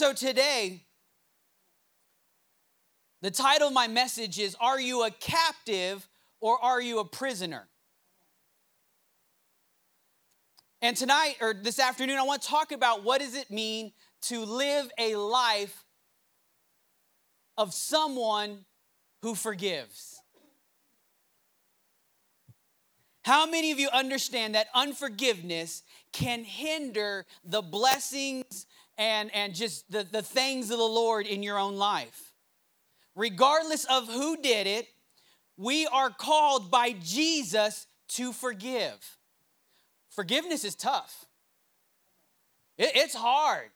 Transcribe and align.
so 0.00 0.14
today, 0.14 0.80
the 3.20 3.30
title 3.30 3.68
of 3.68 3.74
my 3.74 3.86
message 3.86 4.38
is 4.38 4.56
Are 4.58 4.80
You 4.80 5.04
a 5.04 5.10
Captive 5.10 6.08
or 6.40 6.58
Are 6.64 6.80
You 6.80 7.00
a 7.00 7.04
Prisoner? 7.04 7.68
And 10.80 10.96
tonight 10.96 11.34
or 11.42 11.52
this 11.52 11.78
afternoon, 11.78 12.16
I 12.16 12.22
want 12.22 12.40
to 12.40 12.48
talk 12.48 12.72
about 12.72 13.04
what 13.04 13.20
does 13.20 13.34
it 13.34 13.50
mean 13.50 13.92
to 14.28 14.46
live 14.46 14.90
a 14.98 15.16
life 15.16 15.84
of 17.58 17.74
someone 17.74 18.64
who 19.20 19.34
forgives. 19.34 20.18
How 23.22 23.44
many 23.44 23.70
of 23.70 23.78
you 23.78 23.90
understand 23.92 24.54
that 24.54 24.68
unforgiveness 24.74 25.82
can 26.10 26.42
hinder 26.42 27.26
the 27.44 27.60
blessings 27.60 28.64
and, 29.00 29.34
and 29.34 29.54
just 29.54 29.90
the, 29.90 30.04
the 30.04 30.22
things 30.22 30.70
of 30.70 30.78
the 30.78 30.84
Lord 30.84 31.26
in 31.26 31.42
your 31.42 31.58
own 31.58 31.76
life? 31.76 32.34
Regardless 33.16 33.84
of 33.86 34.06
who 34.06 34.36
did 34.36 34.66
it, 34.66 34.86
we 35.56 35.86
are 35.86 36.10
called 36.10 36.70
by 36.70 36.92
Jesus 37.02 37.86
to 38.10 38.32
forgive. 38.32 39.16
Forgiveness 40.10 40.64
is 40.64 40.74
tough, 40.74 41.24
it, 42.78 42.92
it's 42.94 43.14
hard. 43.14 43.70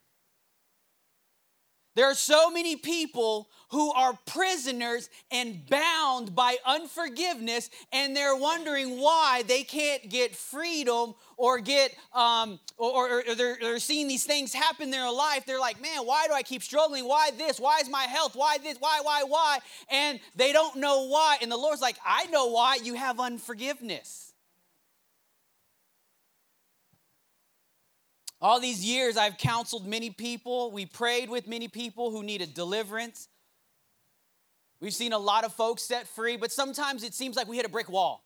There 1.97 2.07
are 2.07 2.15
so 2.15 2.51
many 2.51 2.75
people 2.75 3.49
who 3.75 3.93
are 3.93 4.17
prisoners 4.25 5.11
and 5.33 5.69
bound 5.69 6.33
by 6.33 6.57
unforgiveness, 6.65 7.71
and 7.93 8.17
they're 8.17 8.37
wondering 8.37 9.01
why 9.01 9.43
they 9.49 9.65
can't 9.65 10.09
get 10.09 10.33
freedom 10.33 11.13
or 11.37 11.59
get, 11.59 11.93
um, 12.15 12.61
or, 12.77 13.19
or 13.29 13.35
they're, 13.35 13.59
they're 13.61 13.81
seeing 13.81 14.07
these 14.07 14.23
things 14.23 14.55
happen 14.55 14.85
in 14.85 14.91
their 14.93 15.11
life. 15.11 15.45
They're 15.45 15.59
like, 15.59 15.83
man, 15.83 16.07
why 16.07 16.29
do 16.29 16.33
I 16.33 16.45
keep 16.45 16.63
struggling? 16.63 17.05
Why 17.05 17.33
this? 17.37 17.59
Why 17.59 17.81
is 17.81 17.91
my 17.91 18.05
health? 18.05 18.37
Why 18.37 18.59
this? 18.59 18.79
Why, 18.79 19.01
why, 19.03 19.25
why? 19.27 19.59
And 19.91 20.21
they 20.37 20.53
don't 20.53 20.77
know 20.77 21.09
why. 21.09 21.39
And 21.43 21.51
the 21.51 21.57
Lord's 21.57 21.83
like, 21.83 21.97
I 22.07 22.27
know 22.27 22.51
why. 22.51 22.79
You 22.81 22.95
have 22.95 23.19
unforgiveness. 23.19 24.33
All 28.41 28.61
these 28.61 28.85
years, 28.85 29.17
I've 29.17 29.37
counseled 29.37 29.85
many 29.85 30.11
people. 30.11 30.71
We 30.71 30.87
prayed 30.87 31.29
with 31.29 31.49
many 31.49 31.67
people 31.67 32.13
who 32.13 32.23
needed 32.23 32.55
deliverance. 32.55 33.27
We've 34.85 34.93
seen 34.93 35.15
a 35.15 35.19
lot 35.19 35.45
of 35.45 35.55
folks 35.55 35.81
set 35.83 36.07
free, 36.07 36.37
but 36.37 36.53
sometimes 36.53 37.05
it 37.05 37.15
seems 37.15 37.37
like 37.37 37.49
we 37.49 37.57
hit 37.57 37.65
a 37.65 37.71
brick 37.71 37.89
wall. 37.89 38.23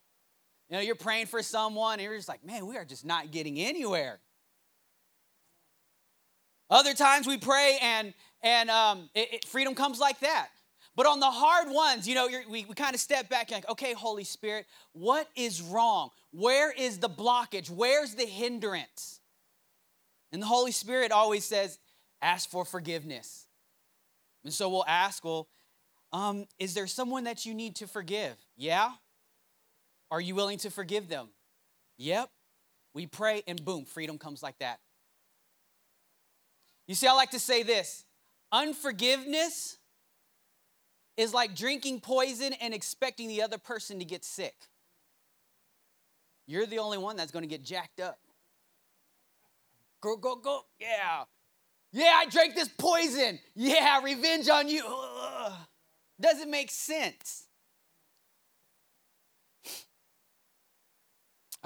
You 0.69 0.75
know, 0.75 0.83
you're 0.83 0.97
praying 0.97 1.27
for 1.27 1.41
someone, 1.41 1.95
and 1.95 2.03
you're 2.03 2.17
just 2.17 2.29
like, 2.29 2.45
man, 2.45 2.67
we 2.67 2.77
are 2.77 2.85
just 2.85 3.07
not 3.07 3.31
getting 3.31 3.61
anywhere. 3.61 4.19
Other 6.69 6.95
times 6.95 7.29
we 7.29 7.39
pray, 7.39 7.79
and 7.81 8.13
and 8.43 8.71
um, 8.71 9.09
it, 9.15 9.35
it, 9.35 9.45
freedom 9.45 9.77
comes 9.77 10.01
like 10.01 10.19
that. 10.19 10.49
But 10.97 11.07
on 11.07 11.21
the 11.21 11.31
hard 11.31 11.71
ones, 11.71 12.09
you 12.09 12.17
know, 12.17 12.27
we, 12.51 12.65
we 12.65 12.75
kind 12.75 12.93
of 12.93 13.01
step 13.01 13.29
back 13.29 13.53
and 13.53 13.63
like, 13.63 13.71
okay, 13.71 13.93
Holy 13.93 14.25
Spirit, 14.25 14.67
what 14.95 15.29
is 15.37 15.63
wrong? 15.63 16.11
Where 16.33 16.73
is 16.73 16.99
the 16.99 17.09
blockage? 17.09 17.71
Where's 17.71 18.17
the 18.17 18.27
hindrance? 18.27 19.21
And 20.33 20.43
the 20.43 20.47
Holy 20.47 20.73
Spirit 20.73 21.13
always 21.13 21.45
says, 21.45 21.79
ask 22.21 22.51
for 22.51 22.65
forgiveness. 22.65 23.47
And 24.43 24.53
so 24.53 24.69
we'll 24.69 24.85
ask, 24.89 25.25
well, 25.25 25.47
um, 26.13 26.47
is 26.59 26.75
there 26.75 26.87
someone 26.87 27.25
that 27.25 27.45
you 27.45 27.55
need 27.55 27.77
to 27.77 27.87
forgive? 27.87 28.35
Yeah. 28.57 28.93
Are 30.11 30.21
you 30.21 30.35
willing 30.35 30.59
to 30.59 30.71
forgive 30.71 31.09
them? 31.09 31.29
Yep. 31.99 32.31
We 32.95 33.07
pray, 33.07 33.43
and 33.47 33.63
boom, 33.65 33.85
freedom 33.85 34.19
comes 34.19 34.43
like 34.43 34.59
that. 34.61 34.81
You 36.87 36.95
see, 36.95 37.07
I 37.07 37.13
like 37.13 37.31
to 37.33 37.39
say 37.39 37.63
this 37.63 38.05
unforgiveness 38.51 39.77
is 41.19 41.35
like 41.35 41.55
drinking 41.55 42.01
poison 42.01 42.55
and 42.55 42.73
expecting 42.73 43.29
the 43.29 43.43
other 43.43 43.59
person 43.59 43.99
to 43.99 44.05
get 44.05 44.25
sick. 44.25 44.55
You're 46.47 46.65
the 46.65 46.79
only 46.79 46.97
one 46.97 47.17
that's 47.17 47.31
going 47.31 47.43
to 47.43 47.49
get 47.49 47.63
jacked 47.63 48.01
up. 48.01 48.19
Go, 50.01 50.17
go, 50.17 50.37
go. 50.37 50.63
Yeah. 50.81 51.25
Yeah, 51.93 52.15
I 52.17 52.27
drank 52.27 52.55
this 52.55 52.69
poison. 52.69 53.39
Yeah, 53.55 54.01
revenge 54.03 54.49
on 54.49 54.69
you. 54.69 54.85
Ugh. 54.87 55.53
Doesn't 56.21 56.51
make 56.51 56.71
sense. 56.71 57.45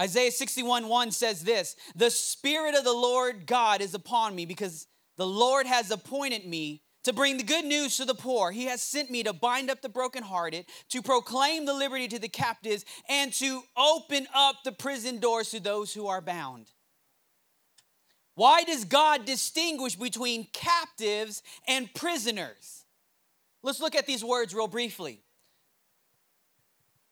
Isaiah 0.00 0.30
61 0.30 0.88
1 0.88 1.10
says 1.10 1.44
this 1.44 1.76
The 1.94 2.10
Spirit 2.10 2.74
of 2.74 2.84
the 2.84 2.92
Lord 2.92 3.46
God 3.46 3.80
is 3.80 3.94
upon 3.94 4.34
me 4.34 4.46
because 4.46 4.86
the 5.16 5.26
Lord 5.26 5.66
has 5.66 5.91
appointed 5.91 6.46
me 6.46 6.82
to 7.04 7.12
bring 7.12 7.36
the 7.36 7.42
good 7.42 7.64
news 7.64 7.96
to 7.96 8.04
the 8.04 8.14
poor. 8.14 8.52
He 8.52 8.66
has 8.66 8.80
sent 8.80 9.10
me 9.10 9.22
to 9.24 9.32
bind 9.32 9.70
up 9.70 9.82
the 9.82 9.88
brokenhearted, 9.88 10.66
to 10.91 11.02
proclaim 11.02 11.66
the 11.66 11.74
liberty 11.74 12.08
to 12.08 12.18
the 12.18 12.28
captives, 12.28 12.84
and 13.08 13.32
to 13.34 13.62
open 13.76 14.26
up 14.34 14.56
the 14.64 14.72
prison 14.72 15.18
doors 15.18 15.50
to 15.50 15.60
those 15.60 15.92
who 15.92 16.06
are 16.06 16.20
bound. 16.20 16.66
Why 18.34 18.64
does 18.64 18.84
God 18.84 19.26
distinguish 19.26 19.96
between 19.96 20.46
captives 20.52 21.42
and 21.68 21.92
prisoners? 21.92 22.81
Let's 23.62 23.80
look 23.80 23.94
at 23.94 24.06
these 24.06 24.24
words 24.24 24.54
real 24.54 24.68
briefly. 24.68 25.22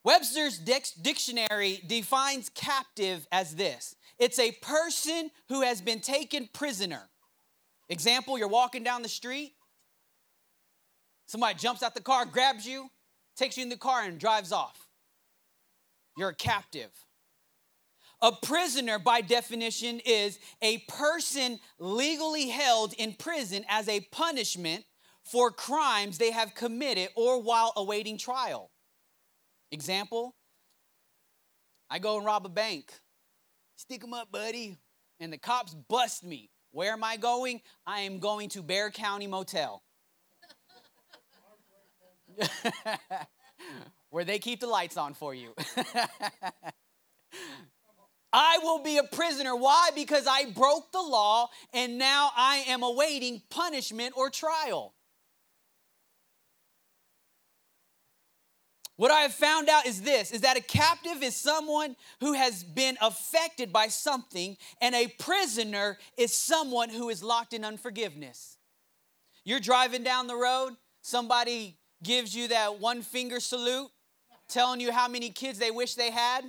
Webster's 0.02 0.58
dictionary 0.58 1.82
defines 1.86 2.48
captive 2.48 3.26
as 3.30 3.54
this 3.54 3.94
it's 4.18 4.38
a 4.38 4.52
person 4.52 5.30
who 5.48 5.62
has 5.62 5.80
been 5.80 6.00
taken 6.00 6.48
prisoner. 6.52 7.08
Example, 7.88 8.38
you're 8.38 8.48
walking 8.48 8.84
down 8.84 9.02
the 9.02 9.08
street, 9.08 9.54
somebody 11.26 11.58
jumps 11.58 11.82
out 11.82 11.94
the 11.94 12.00
car, 12.00 12.24
grabs 12.24 12.66
you, 12.66 12.90
takes 13.36 13.56
you 13.56 13.62
in 13.62 13.68
the 13.68 13.76
car, 13.76 14.04
and 14.04 14.18
drives 14.18 14.52
off. 14.52 14.86
You're 16.16 16.30
a 16.30 16.34
captive. 16.34 16.90
A 18.22 18.32
prisoner, 18.32 18.98
by 18.98 19.22
definition, 19.22 20.00
is 20.04 20.38
a 20.60 20.78
person 20.88 21.58
legally 21.78 22.48
held 22.50 22.92
in 22.94 23.14
prison 23.14 23.64
as 23.68 23.88
a 23.88 24.00
punishment 24.12 24.84
for 25.24 25.50
crimes 25.50 26.18
they 26.18 26.30
have 26.30 26.54
committed 26.54 27.08
or 27.14 27.40
while 27.42 27.72
awaiting 27.76 28.18
trial. 28.18 28.70
Example 29.72 30.34
I 31.90 31.98
go 31.98 32.16
and 32.16 32.24
rob 32.24 32.46
a 32.46 32.48
bank. 32.48 32.92
Stick 33.76 34.00
them 34.00 34.14
up, 34.14 34.30
buddy. 34.30 34.78
And 35.18 35.32
the 35.32 35.38
cops 35.38 35.74
bust 35.74 36.22
me. 36.22 36.50
Where 36.70 36.92
am 36.92 37.02
I 37.02 37.16
going? 37.16 37.62
I 37.84 38.02
am 38.02 38.20
going 38.20 38.48
to 38.50 38.62
Bexar 38.62 38.90
County 38.90 39.26
Motel. 39.26 39.82
Where 44.10 44.24
they 44.24 44.38
keep 44.38 44.60
the 44.60 44.68
lights 44.68 44.96
on 44.96 45.14
for 45.14 45.34
you. 45.34 45.52
I 48.32 48.58
will 48.62 48.78
be 48.84 48.98
a 48.98 49.02
prisoner. 49.02 49.56
Why? 49.56 49.90
Because 49.94 50.28
I 50.28 50.44
broke 50.52 50.92
the 50.92 51.02
law 51.02 51.48
and 51.74 51.98
now 51.98 52.30
I 52.36 52.64
am 52.68 52.84
awaiting 52.84 53.42
punishment 53.50 54.14
or 54.16 54.30
trial. 54.30 54.94
What 59.00 59.10
I 59.10 59.20
have 59.20 59.32
found 59.32 59.70
out 59.70 59.86
is 59.86 60.02
this 60.02 60.30
is 60.30 60.42
that 60.42 60.58
a 60.58 60.60
captive 60.60 61.22
is 61.22 61.34
someone 61.34 61.96
who 62.20 62.34
has 62.34 62.62
been 62.62 62.98
affected 63.00 63.72
by 63.72 63.88
something 63.88 64.58
and 64.78 64.94
a 64.94 65.06
prisoner 65.18 65.96
is 66.18 66.36
someone 66.36 66.90
who 66.90 67.08
is 67.08 67.22
locked 67.22 67.54
in 67.54 67.64
unforgiveness. 67.64 68.58
You're 69.42 69.58
driving 69.58 70.02
down 70.02 70.26
the 70.26 70.36
road, 70.36 70.76
somebody 71.00 71.78
gives 72.02 72.36
you 72.36 72.48
that 72.48 72.78
one 72.78 73.00
finger 73.00 73.40
salute 73.40 73.88
telling 74.50 74.80
you 74.80 74.92
how 74.92 75.08
many 75.08 75.30
kids 75.30 75.58
they 75.58 75.70
wish 75.70 75.94
they 75.94 76.10
had. 76.10 76.44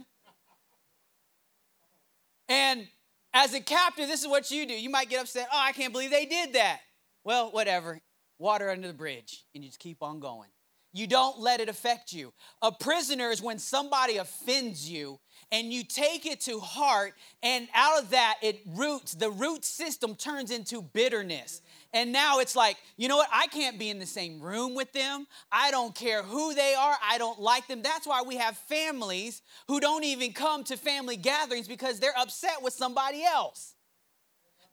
And 2.49 2.85
as 3.33 3.53
a 3.53 3.61
captive, 3.61 4.09
this 4.09 4.23
is 4.23 4.27
what 4.27 4.51
you 4.51 4.67
do. 4.67 4.73
You 4.73 4.89
might 4.89 5.09
get 5.09 5.21
upset. 5.21 5.47
Oh, 5.53 5.57
I 5.57 5.71
can't 5.71 5.93
believe 5.93 6.11
they 6.11 6.25
did 6.25 6.51
that. 6.55 6.81
Well, 7.23 7.49
whatever. 7.51 8.01
Water 8.39 8.69
under 8.69 8.89
the 8.89 8.93
bridge, 8.93 9.45
and 9.55 9.63
you 9.63 9.69
just 9.69 9.79
keep 9.79 10.03
on 10.03 10.19
going. 10.19 10.49
You 10.93 11.07
don't 11.07 11.39
let 11.39 11.61
it 11.61 11.69
affect 11.69 12.11
you. 12.11 12.33
A 12.61 12.71
prisoner 12.71 13.29
is 13.29 13.41
when 13.41 13.59
somebody 13.59 14.17
offends 14.17 14.89
you 14.89 15.19
and 15.51 15.71
you 15.71 15.83
take 15.83 16.25
it 16.25 16.41
to 16.41 16.59
heart, 16.59 17.13
and 17.43 17.67
out 17.73 18.01
of 18.01 18.11
that, 18.11 18.37
it 18.41 18.61
roots, 18.65 19.13
the 19.13 19.29
root 19.29 19.65
system 19.65 20.15
turns 20.15 20.49
into 20.51 20.81
bitterness. 20.81 21.61
And 21.93 22.13
now 22.13 22.39
it's 22.39 22.55
like, 22.55 22.77
you 22.95 23.09
know 23.09 23.17
what? 23.17 23.27
I 23.33 23.47
can't 23.47 23.77
be 23.77 23.89
in 23.89 23.99
the 23.99 24.05
same 24.05 24.39
room 24.39 24.75
with 24.75 24.93
them. 24.93 25.27
I 25.51 25.71
don't 25.71 25.93
care 25.93 26.23
who 26.23 26.53
they 26.53 26.73
are. 26.73 26.95
I 27.03 27.17
don't 27.17 27.39
like 27.39 27.67
them. 27.67 27.81
That's 27.81 28.07
why 28.07 28.21
we 28.21 28.37
have 28.37 28.57
families 28.57 29.41
who 29.67 29.79
don't 29.81 30.05
even 30.05 30.31
come 30.31 30.63
to 30.65 30.77
family 30.77 31.17
gatherings 31.17 31.67
because 31.67 31.99
they're 31.99 32.17
upset 32.17 32.61
with 32.61 32.73
somebody 32.73 33.23
else. 33.23 33.75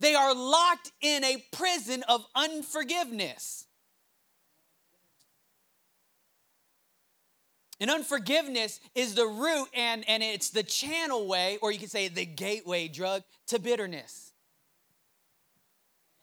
They 0.00 0.15
are 0.15 0.35
locked 0.35 0.93
in 1.00 1.25
a 1.25 1.44
prison 1.53 2.05
of 2.09 2.25
unforgiveness. 2.37 3.67
And 7.80 7.90
unforgiveness 7.90 8.80
is 8.94 9.14
the 9.14 9.26
root 9.26 9.69
and, 9.72 10.08
and 10.08 10.22
it's 10.22 10.50
the 10.50 10.64
channel 10.64 11.26
way, 11.26 11.58
or 11.62 11.70
you 11.70 11.78
can 11.78 11.88
say 11.88 12.08
the 12.08 12.26
gateway 12.26 12.88
drug 12.88 13.22
to 13.46 13.58
bitterness. 13.58 14.32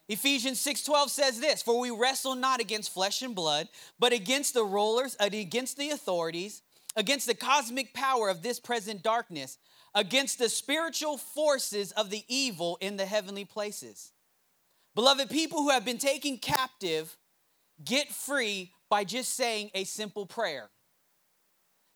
Ephesians 0.08 0.60
6:12 0.60 1.10
says 1.10 1.40
this, 1.40 1.64
"For 1.64 1.80
we 1.80 1.90
wrestle 1.90 2.36
not 2.36 2.60
against 2.60 2.92
flesh 2.92 3.22
and 3.22 3.34
blood, 3.34 3.70
but 3.98 4.14
against 4.14 4.54
the 4.54 4.64
rulers, 4.64 5.16
uh, 5.20 5.30
against 5.32 5.78
the 5.78 5.90
authorities, 5.90 6.62
against 6.96 7.26
the 7.26 7.34
cosmic 7.34 7.94
power 7.94 8.30
of 8.30 8.44
this 8.44 8.60
present 8.60 9.02
darkness, 9.02 9.58
against 9.96 10.38
the 10.38 10.50
spiritual 10.50 11.18
forces 11.18 11.92
of 11.94 12.10
the 12.12 12.24
evil 12.28 12.78
in 12.82 12.98
the 12.98 13.06
heavenly 13.08 13.46
places." 13.46 14.12
Beloved, 14.94 15.30
people 15.30 15.64
who 15.64 15.70
have 15.70 15.84
been 15.84 15.98
taken 15.98 16.38
captive 16.38 17.18
get 17.84 18.14
free 18.14 18.74
by 18.90 19.04
just 19.04 19.34
saying 19.34 19.72
a 19.74 19.86
simple 19.86 20.26
prayer. 20.26 20.72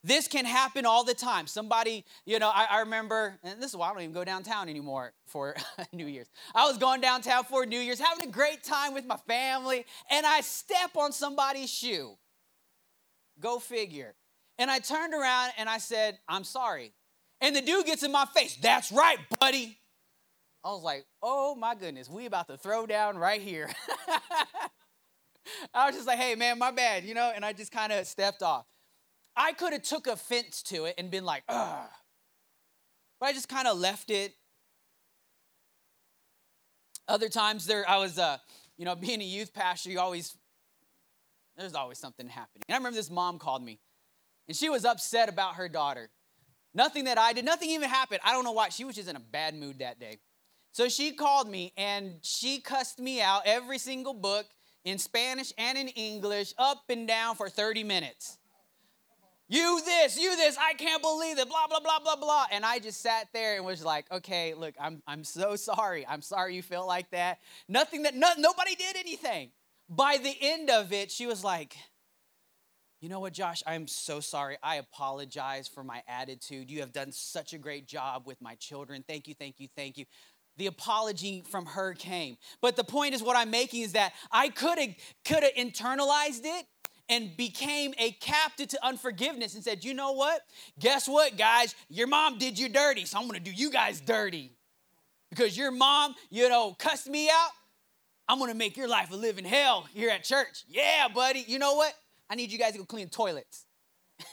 This 0.04 0.30
can 0.30 0.46
happen 0.46 0.86
all 0.86 1.04
the 1.04 1.14
time. 1.14 1.46
Somebody, 1.46 2.06
you 2.26 2.40
know, 2.40 2.50
I, 2.50 2.68
I, 2.70 2.80
remember, 2.80 3.38
and 3.44 3.62
this 3.62 3.72
is 3.72 3.76
why 3.76 3.90
I 3.90 3.94
don't 3.94 4.02
even 4.02 4.14
go 4.14 4.24
downtown 4.24 4.70
anymore 4.70 5.12
for 5.28 5.58
New 5.94 6.08
Year's. 6.08 6.30
I 6.56 6.68
was 6.68 6.78
going 6.78 7.02
downtown 7.02 7.44
for 7.44 7.66
New 7.66 7.80
Year's, 7.80 8.00
having 8.00 8.30
a 8.30 8.32
great 8.32 8.64
time 8.64 8.94
with 8.94 9.06
my 9.06 9.18
family, 9.28 9.86
and 10.10 10.26
I 10.26 10.40
step 10.42 10.96
on 10.96 11.12
somebody's 11.12 11.70
shoe. 11.70 12.16
Go 13.42 13.60
figure. 13.60 14.16
And 14.58 14.72
I 14.72 14.80
turned 14.80 15.14
around 15.14 15.52
and 15.58 15.70
I 15.70 15.80
said, 15.80 16.18
I'm 16.28 16.46
sorry. 16.46 16.94
And 17.42 17.56
the 17.56 17.62
dude 17.62 17.86
gets 17.86 18.04
in 18.04 18.12
my 18.12 18.26
face, 18.26 18.58
that's 18.62 18.92
right, 18.92 19.18
buddy. 19.40 19.78
I 20.64 20.70
was 20.70 20.84
like, 20.84 21.06
oh 21.22 21.56
my 21.56 21.76
goodness, 21.76 22.10
we 22.10 22.26
about 22.26 22.48
to 22.48 22.58
throw 22.58 22.86
down 22.86 23.18
right 23.18 23.42
here. 23.42 23.70
I 25.74 25.88
was 25.88 25.96
just 25.96 26.08
like, 26.08 26.20
hey 26.20 26.36
man, 26.36 26.60
my 26.60 26.72
bad, 26.72 27.06
you 27.06 27.14
know, 27.14 27.32
and 27.34 27.46
I 27.46 27.54
just 27.54 27.72
kind 27.72 27.94
of 27.94 28.06
stepped 28.08 28.44
off. 28.44 28.66
I 29.36 29.54
could 29.54 29.74
have 29.74 29.84
took 29.84 30.08
offense 30.08 30.62
to 30.64 30.86
it 30.86 30.96
and 30.98 31.10
been 31.10 31.26
like, 31.26 31.44
ugh. 31.48 31.90
But 33.20 33.28
I 33.28 33.34
just 33.34 33.50
kind 33.50 33.68
of 33.68 33.78
left 33.78 34.10
it. 34.10 34.34
Other 37.08 37.30
times 37.30 37.66
there, 37.66 37.88
I 37.90 37.98
was, 37.98 38.18
uh, 38.18 38.38
you 38.78 38.86
know, 38.86 38.96
being 38.96 39.22
a 39.22 39.26
youth 39.26 39.54
pastor, 39.54 39.90
you 39.90 40.00
always, 40.00 40.36
there's 41.58 41.76
always 41.76 41.98
something 41.98 42.28
happening. 42.28 42.64
And 42.68 42.76
I 42.76 42.78
remember 42.78 42.96
this 42.96 43.10
mom 43.10 43.40
called 43.40 43.64
me, 43.64 43.80
and 44.48 44.56
she 44.56 44.70
was 44.70 44.86
upset 44.86 45.30
about 45.30 45.56
her 45.56 45.70
daughter. 45.70 46.10
Nothing 46.74 47.06
that 47.06 47.18
I 47.18 47.34
did, 47.34 47.46
nothing 47.46 47.70
even 47.72 47.90
happened. 47.90 48.20
I 48.24 48.32
don't 48.32 48.44
know 48.44 48.52
why. 48.52 48.70
She 48.70 48.86
was 48.86 48.96
just 48.96 49.10
in 49.10 49.16
a 49.16 49.20
bad 49.20 49.56
mood 49.56 49.80
that 49.80 50.00
day. 50.00 50.20
So 50.72 50.88
she 50.88 51.14
called 51.14 51.50
me 51.50 51.74
and 51.78 52.20
she 52.22 52.62
cussed 52.62 53.00
me 53.00 53.22
out 53.22 53.42
every 53.46 53.80
single 53.80 54.14
book 54.14 54.46
in 54.86 55.00
Spanish 55.00 55.52
and 55.58 55.78
in 55.78 55.88
English, 55.90 56.54
up 56.60 56.84
and 56.90 57.08
down 57.08 57.36
for 57.36 57.50
30 57.50 57.84
minutes 57.84 58.39
you 59.50 59.82
this, 59.84 60.18
you 60.18 60.38
this, 60.38 60.56
I 60.60 60.74
can't 60.74 61.02
believe 61.02 61.40
it, 61.40 61.50
blah, 61.50 61.66
blah, 61.68 61.80
blah, 61.80 62.00
blah, 62.00 62.16
blah. 62.16 62.46
And 62.52 62.64
I 62.64 62.78
just 62.78 63.02
sat 63.02 63.28
there 63.34 63.56
and 63.58 63.66
was 63.66 63.84
like, 63.84 64.06
okay, 64.12 64.54
look, 64.54 64.76
I'm, 64.80 65.02
I'm 65.08 65.24
so 65.24 65.56
sorry. 65.58 66.06
I'm 66.08 66.22
sorry 66.22 66.56
you 66.56 66.62
feel 66.62 66.86
like 66.86 67.10
that. 67.12 67.40
Nothing 67.68 68.04
that, 68.04 68.16
no, 68.16 68.30
nobody 68.38 68.76
did 68.76 68.96
anything. 68.96 69.50
By 69.90 70.18
the 70.22 70.36
end 70.40 70.70
of 70.70 70.94
it, 70.94 71.10
she 71.10 71.26
was 71.26 71.44
like, 71.44 71.76
you 73.02 73.10
know 73.10 73.20
what, 73.20 73.34
Josh? 73.34 73.64
I'm 73.66 73.88
so 73.88 74.20
sorry. 74.20 74.58
I 74.62 74.76
apologize 74.76 75.68
for 75.68 75.84
my 75.84 76.04
attitude. 76.08 76.70
You 76.70 76.82
have 76.82 76.92
done 76.92 77.12
such 77.12 77.54
a 77.54 77.58
great 77.58 77.88
job 77.88 78.28
with 78.28 78.40
my 78.42 78.56
children. 78.56 79.04
Thank 79.08 79.28
you, 79.28 79.34
thank 79.34 79.60
you, 79.60 79.68
thank 79.76 79.98
you. 79.98 80.06
The 80.58 80.68
apology 80.68 81.42
from 81.50 81.66
her 81.66 81.94
came. 81.94 82.38
But 82.62 82.76
the 82.76 82.84
point 82.84 83.16
is 83.16 83.24
what 83.24 83.38
I'm 83.38 83.50
making 83.50 83.82
is 83.82 83.94
that 83.94 84.12
I 84.32 84.50
could 84.50 84.78
have 84.78 84.90
could 85.24 85.44
have 85.44 85.54
internalized 85.54 86.42
it 86.44 86.66
and 87.10 87.36
became 87.36 87.94
a 87.98 88.12
captive 88.12 88.68
to 88.70 88.86
unforgiveness 88.86 89.56
and 89.56 89.64
said, 89.64 89.84
You 89.84 89.94
know 89.94 90.14
what? 90.14 90.42
Guess 90.80 91.08
what, 91.08 91.38
guys? 91.38 91.76
Your 91.90 92.08
mom 92.08 92.38
did 92.38 92.58
you 92.58 92.70
dirty, 92.70 93.06
so 93.06 93.20
I'm 93.20 93.28
gonna 93.28 93.40
do 93.40 93.52
you 93.52 93.72
guys 93.72 94.00
dirty. 94.00 94.52
Because 95.30 95.58
your 95.58 95.72
mom, 95.72 96.16
you 96.30 96.50
know, 96.50 96.76
cussed 96.78 97.08
me 97.10 97.30
out. 97.30 97.52
I'm 98.28 98.40
gonna 98.40 98.54
make 98.54 98.78
your 98.78 98.88
life 98.88 99.12
a 99.12 99.16
living 99.16 99.46
hell 99.46 99.88
here 99.94 100.10
at 100.10 100.24
church. 100.24 100.64
Yeah, 100.68 101.08
buddy. 101.14 101.44
You 101.48 101.60
know 101.60 101.76
what? 101.76 101.94
I 102.30 102.36
need 102.36 102.52
you 102.52 102.60
guys 102.60 102.74
to 102.74 102.78
go 102.78 102.86
clean 102.86 103.10
toilets. 103.10 103.66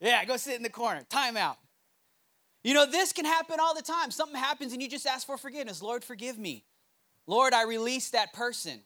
yeah, 0.00 0.24
go 0.24 0.36
sit 0.36 0.56
in 0.56 0.62
the 0.62 0.70
corner. 0.70 1.02
Time 1.10 1.36
out. 1.36 1.56
You 2.62 2.74
know, 2.74 2.86
this 2.86 3.12
can 3.12 3.24
happen 3.24 3.58
all 3.60 3.74
the 3.74 3.82
time. 3.82 4.10
Something 4.10 4.36
happens 4.36 4.72
and 4.72 4.82
you 4.82 4.88
just 4.88 5.06
ask 5.06 5.26
for 5.26 5.36
forgiveness. 5.36 5.82
Lord, 5.82 6.04
forgive 6.04 6.38
me. 6.38 6.64
Lord, 7.26 7.52
I 7.54 7.64
release 7.64 8.10
that 8.10 8.32
person. 8.32 8.80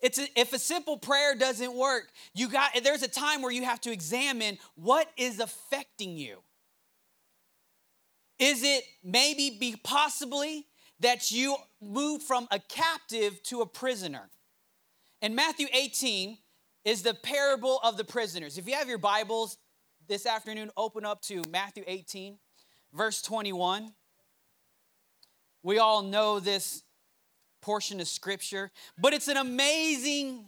It's 0.00 0.18
a, 0.18 0.26
if 0.36 0.52
a 0.52 0.58
simple 0.58 0.98
prayer 0.98 1.34
doesn't 1.34 1.74
work, 1.74 2.10
you 2.34 2.48
got 2.48 2.70
there's 2.82 3.02
a 3.02 3.08
time 3.08 3.42
where 3.42 3.52
you 3.52 3.64
have 3.64 3.80
to 3.82 3.92
examine 3.92 4.58
what 4.74 5.08
is 5.16 5.40
affecting 5.40 6.16
you. 6.16 6.38
Is 8.38 8.62
it 8.62 8.84
maybe 9.04 9.56
be 9.60 9.76
possibly 9.82 10.66
that 11.00 11.30
you 11.30 11.56
moved 11.82 12.22
from 12.22 12.48
a 12.50 12.58
captive 12.58 13.42
to 13.44 13.60
a 13.60 13.66
prisoner? 13.66 14.30
And 15.20 15.36
Matthew 15.36 15.66
18 15.72 16.38
is 16.84 17.02
the 17.02 17.12
parable 17.12 17.78
of 17.84 17.98
the 17.98 18.04
prisoners. 18.04 18.56
If 18.56 18.66
you 18.66 18.74
have 18.74 18.88
your 18.88 18.98
Bibles 18.98 19.58
this 20.08 20.24
afternoon, 20.24 20.70
open 20.76 21.04
up 21.04 21.20
to 21.22 21.42
Matthew 21.50 21.84
18, 21.86 22.38
verse 22.94 23.20
21. 23.20 23.92
We 25.62 25.78
all 25.78 26.02
know 26.02 26.40
this 26.40 26.82
portion 27.60 28.00
of 28.00 28.08
scripture, 28.08 28.70
but 28.98 29.12
it's 29.12 29.28
an 29.28 29.36
amazing 29.36 30.46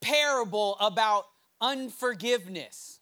parable 0.00 0.76
about 0.80 1.24
unforgiveness. 1.60 3.00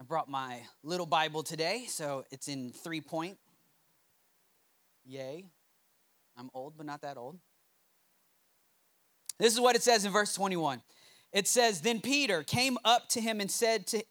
I 0.00 0.04
brought 0.04 0.28
my 0.28 0.60
little 0.82 1.06
Bible 1.06 1.42
today, 1.42 1.84
so 1.88 2.24
it's 2.30 2.48
in 2.48 2.72
three 2.72 3.00
point. 3.00 3.38
Yay. 5.04 5.44
I'm 6.36 6.50
old, 6.54 6.74
but 6.76 6.86
not 6.86 7.02
that 7.02 7.16
old. 7.16 7.38
This 9.38 9.52
is 9.52 9.60
what 9.60 9.76
it 9.76 9.82
says 9.82 10.04
in 10.04 10.12
verse 10.12 10.34
21. 10.34 10.82
It 11.32 11.46
says, 11.46 11.80
Then 11.80 12.00
Peter 12.00 12.42
came 12.42 12.76
up 12.84 13.08
to 13.10 13.20
him 13.20 13.40
and 13.40 13.50
said 13.50 13.86
to 13.88 14.02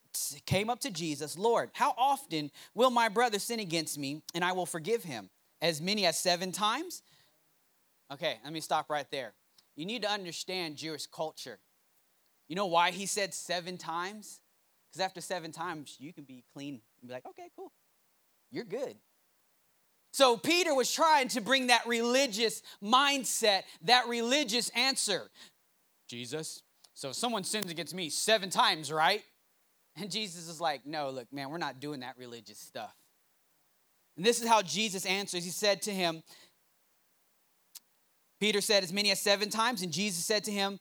came 0.45 0.69
up 0.69 0.79
to 0.81 0.91
Jesus, 0.91 1.37
Lord, 1.37 1.69
how 1.73 1.93
often 1.97 2.51
will 2.73 2.89
my 2.89 3.09
brother 3.09 3.39
sin 3.39 3.59
against 3.59 3.97
me 3.97 4.21
and 4.33 4.43
I 4.43 4.51
will 4.53 4.65
forgive 4.65 5.03
him? 5.03 5.29
As 5.61 5.81
many 5.81 6.05
as 6.05 6.17
seven 6.17 6.51
times? 6.51 7.03
Okay, 8.11 8.37
let 8.43 8.53
me 8.53 8.61
stop 8.61 8.89
right 8.89 9.05
there. 9.11 9.33
You 9.75 9.85
need 9.85 10.01
to 10.01 10.09
understand 10.09 10.77
Jewish 10.77 11.05
culture. 11.05 11.59
You 12.47 12.55
know 12.55 12.65
why 12.65 12.91
he 12.91 13.05
said 13.05 13.33
seven 13.33 13.77
times? 13.77 14.39
Because 14.89 15.05
after 15.05 15.21
seven 15.21 15.51
times, 15.51 15.95
you 15.99 16.11
can 16.11 16.23
be 16.23 16.43
clean 16.53 16.81
and 17.01 17.07
be 17.07 17.13
like, 17.13 17.25
okay, 17.27 17.49
cool. 17.55 17.71
You're 18.51 18.65
good. 18.65 18.95
So 20.11 20.37
Peter 20.37 20.73
was 20.73 20.91
trying 20.91 21.27
to 21.29 21.41
bring 21.41 21.67
that 21.67 21.85
religious 21.85 22.63
mindset, 22.83 23.63
that 23.83 24.07
religious 24.07 24.69
answer. 24.69 25.29
Jesus, 26.07 26.63
so 26.99 27.11
if 27.11 27.15
someone 27.15 27.45
sins 27.45 27.71
against 27.71 27.95
me 27.95 28.09
seven 28.09 28.49
times, 28.49 28.91
right? 28.91 29.23
And 29.95 30.11
Jesus 30.11 30.49
is 30.49 30.59
like, 30.59 30.85
no, 30.85 31.11
look, 31.11 31.31
man, 31.31 31.49
we're 31.49 31.57
not 31.57 31.79
doing 31.79 32.01
that 32.01 32.17
religious 32.17 32.57
stuff. 32.57 32.93
And 34.17 34.25
this 34.25 34.41
is 34.41 34.49
how 34.49 34.61
Jesus 34.61 35.05
answers. 35.05 35.45
He 35.45 35.49
said 35.49 35.81
to 35.83 35.91
him, 35.91 36.23
Peter 38.41 38.59
said, 38.59 38.83
as 38.83 38.91
many 38.91 39.11
as 39.11 39.21
seven 39.21 39.49
times. 39.49 39.81
And 39.81 39.93
Jesus 39.93 40.25
said 40.25 40.43
to 40.43 40.51
him, 40.51 40.77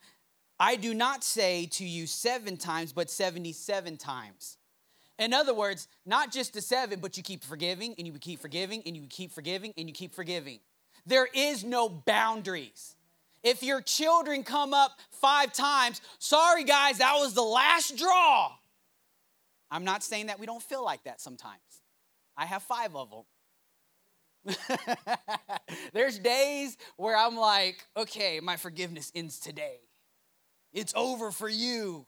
I 0.58 0.74
do 0.74 0.92
not 0.92 1.22
say 1.22 1.66
to 1.66 1.84
you 1.84 2.08
seven 2.08 2.56
times, 2.56 2.92
but 2.92 3.10
77 3.10 3.96
times. 3.96 4.56
In 5.20 5.32
other 5.32 5.54
words, 5.54 5.86
not 6.04 6.32
just 6.32 6.52
the 6.52 6.60
seven, 6.60 6.98
but 6.98 7.16
you 7.16 7.22
keep 7.22 7.44
forgiving 7.44 7.94
and 7.96 8.08
you 8.08 8.12
keep 8.14 8.40
forgiving 8.40 8.82
and 8.86 8.96
you 8.96 9.06
keep 9.08 9.30
forgiving 9.30 9.72
and 9.78 9.88
you 9.88 9.94
keep 9.94 10.16
forgiving. 10.16 10.58
There 11.06 11.28
is 11.32 11.62
no 11.62 11.88
boundaries. 11.88 12.96
If 13.42 13.62
your 13.62 13.80
children 13.80 14.42
come 14.42 14.74
up 14.74 14.98
five 15.10 15.52
times, 15.52 16.00
sorry 16.18 16.64
guys, 16.64 16.98
that 16.98 17.14
was 17.18 17.34
the 17.34 17.42
last 17.42 17.96
draw. 17.96 18.52
I'm 19.70 19.84
not 19.84 20.02
saying 20.02 20.26
that 20.26 20.40
we 20.40 20.46
don't 20.46 20.62
feel 20.62 20.84
like 20.84 21.04
that 21.04 21.20
sometimes. 21.20 21.60
I 22.36 22.46
have 22.46 22.62
five 22.62 22.96
of 22.96 23.10
them. 23.10 24.56
There's 25.92 26.18
days 26.18 26.76
where 26.96 27.16
I'm 27.16 27.36
like, 27.36 27.84
okay, 27.96 28.40
my 28.40 28.56
forgiveness 28.56 29.12
ends 29.14 29.38
today. 29.38 29.80
It's 30.72 30.92
over 30.94 31.30
for 31.30 31.48
you. 31.48 32.06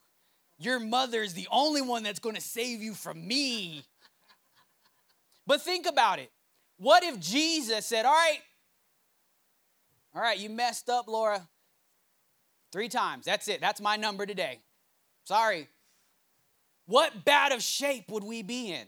Your 0.59 0.79
mother 0.79 1.23
is 1.23 1.35
the 1.35 1.49
only 1.51 1.83
one 1.83 2.03
that's 2.03 2.19
going 2.19 2.35
to 2.35 2.41
save 2.41 2.83
you 2.83 2.95
from 2.95 3.27
me. 3.27 3.85
But 5.47 5.63
think 5.63 5.87
about 5.87 6.19
it. 6.19 6.31
What 6.79 7.03
if 7.03 7.19
Jesus 7.19 7.87
said, 7.87 8.05
All 8.05 8.13
right, 8.13 8.39
all 10.15 10.23
right, 10.23 10.39
you 10.39 10.51
messed 10.51 10.89
up, 10.89 11.09
Laura, 11.09 11.49
three 12.73 12.89
times. 12.89 13.25
That's 13.25 13.49
it. 13.49 13.61
That's 13.61 13.81
my 13.81 13.97
number 13.97 14.27
today. 14.27 14.61
Sorry, 15.25 15.69
what 16.87 17.25
bad 17.25 17.53
of 17.53 17.63
shape 17.63 18.11
would 18.11 18.25
we 18.25 18.43
be 18.43 18.73
in? 18.73 18.87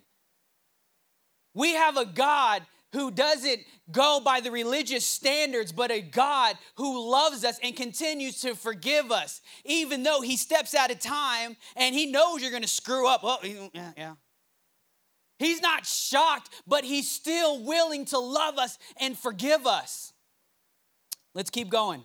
We 1.55 1.75
have 1.75 1.97
a 1.97 2.07
God 2.07 2.62
who 2.93 3.11
doesn't 3.11 3.61
go 3.91 4.21
by 4.23 4.41
the 4.41 4.50
religious 4.50 5.05
standards, 5.07 5.73
but 5.73 5.91
a 5.91 6.00
God 6.00 6.59
who 6.76 7.11
loves 7.11 7.45
us 7.45 7.59
and 7.62 7.75
continues 7.75 8.41
to 8.43 8.55
forgive 8.55 9.11
us, 9.11 9.41
even 9.64 10.02
though 10.02 10.21
He 10.21 10.37
steps 10.37 10.75
out 10.75 10.91
of 10.91 10.99
time 10.99 11.57
and 11.76 11.95
He 11.95 12.07
knows 12.07 12.43
you're 12.43 12.50
gonna 12.50 12.67
screw 12.67 13.09
up. 13.09 13.21
Oh, 13.23 13.38
yeah, 13.43 13.93
yeah, 13.97 14.14
He's 15.43 15.61
not 15.61 15.85
shocked, 15.85 16.50
but 16.69 16.85
he's 16.85 17.11
still 17.11 17.64
willing 17.64 18.05
to 18.07 18.19
love 18.19 18.59
us 18.59 18.79
and 19.00 19.19
forgive 19.19 19.67
us. 19.67 20.12
Let's 21.35 21.51
keep 21.51 21.69
going. 21.71 22.05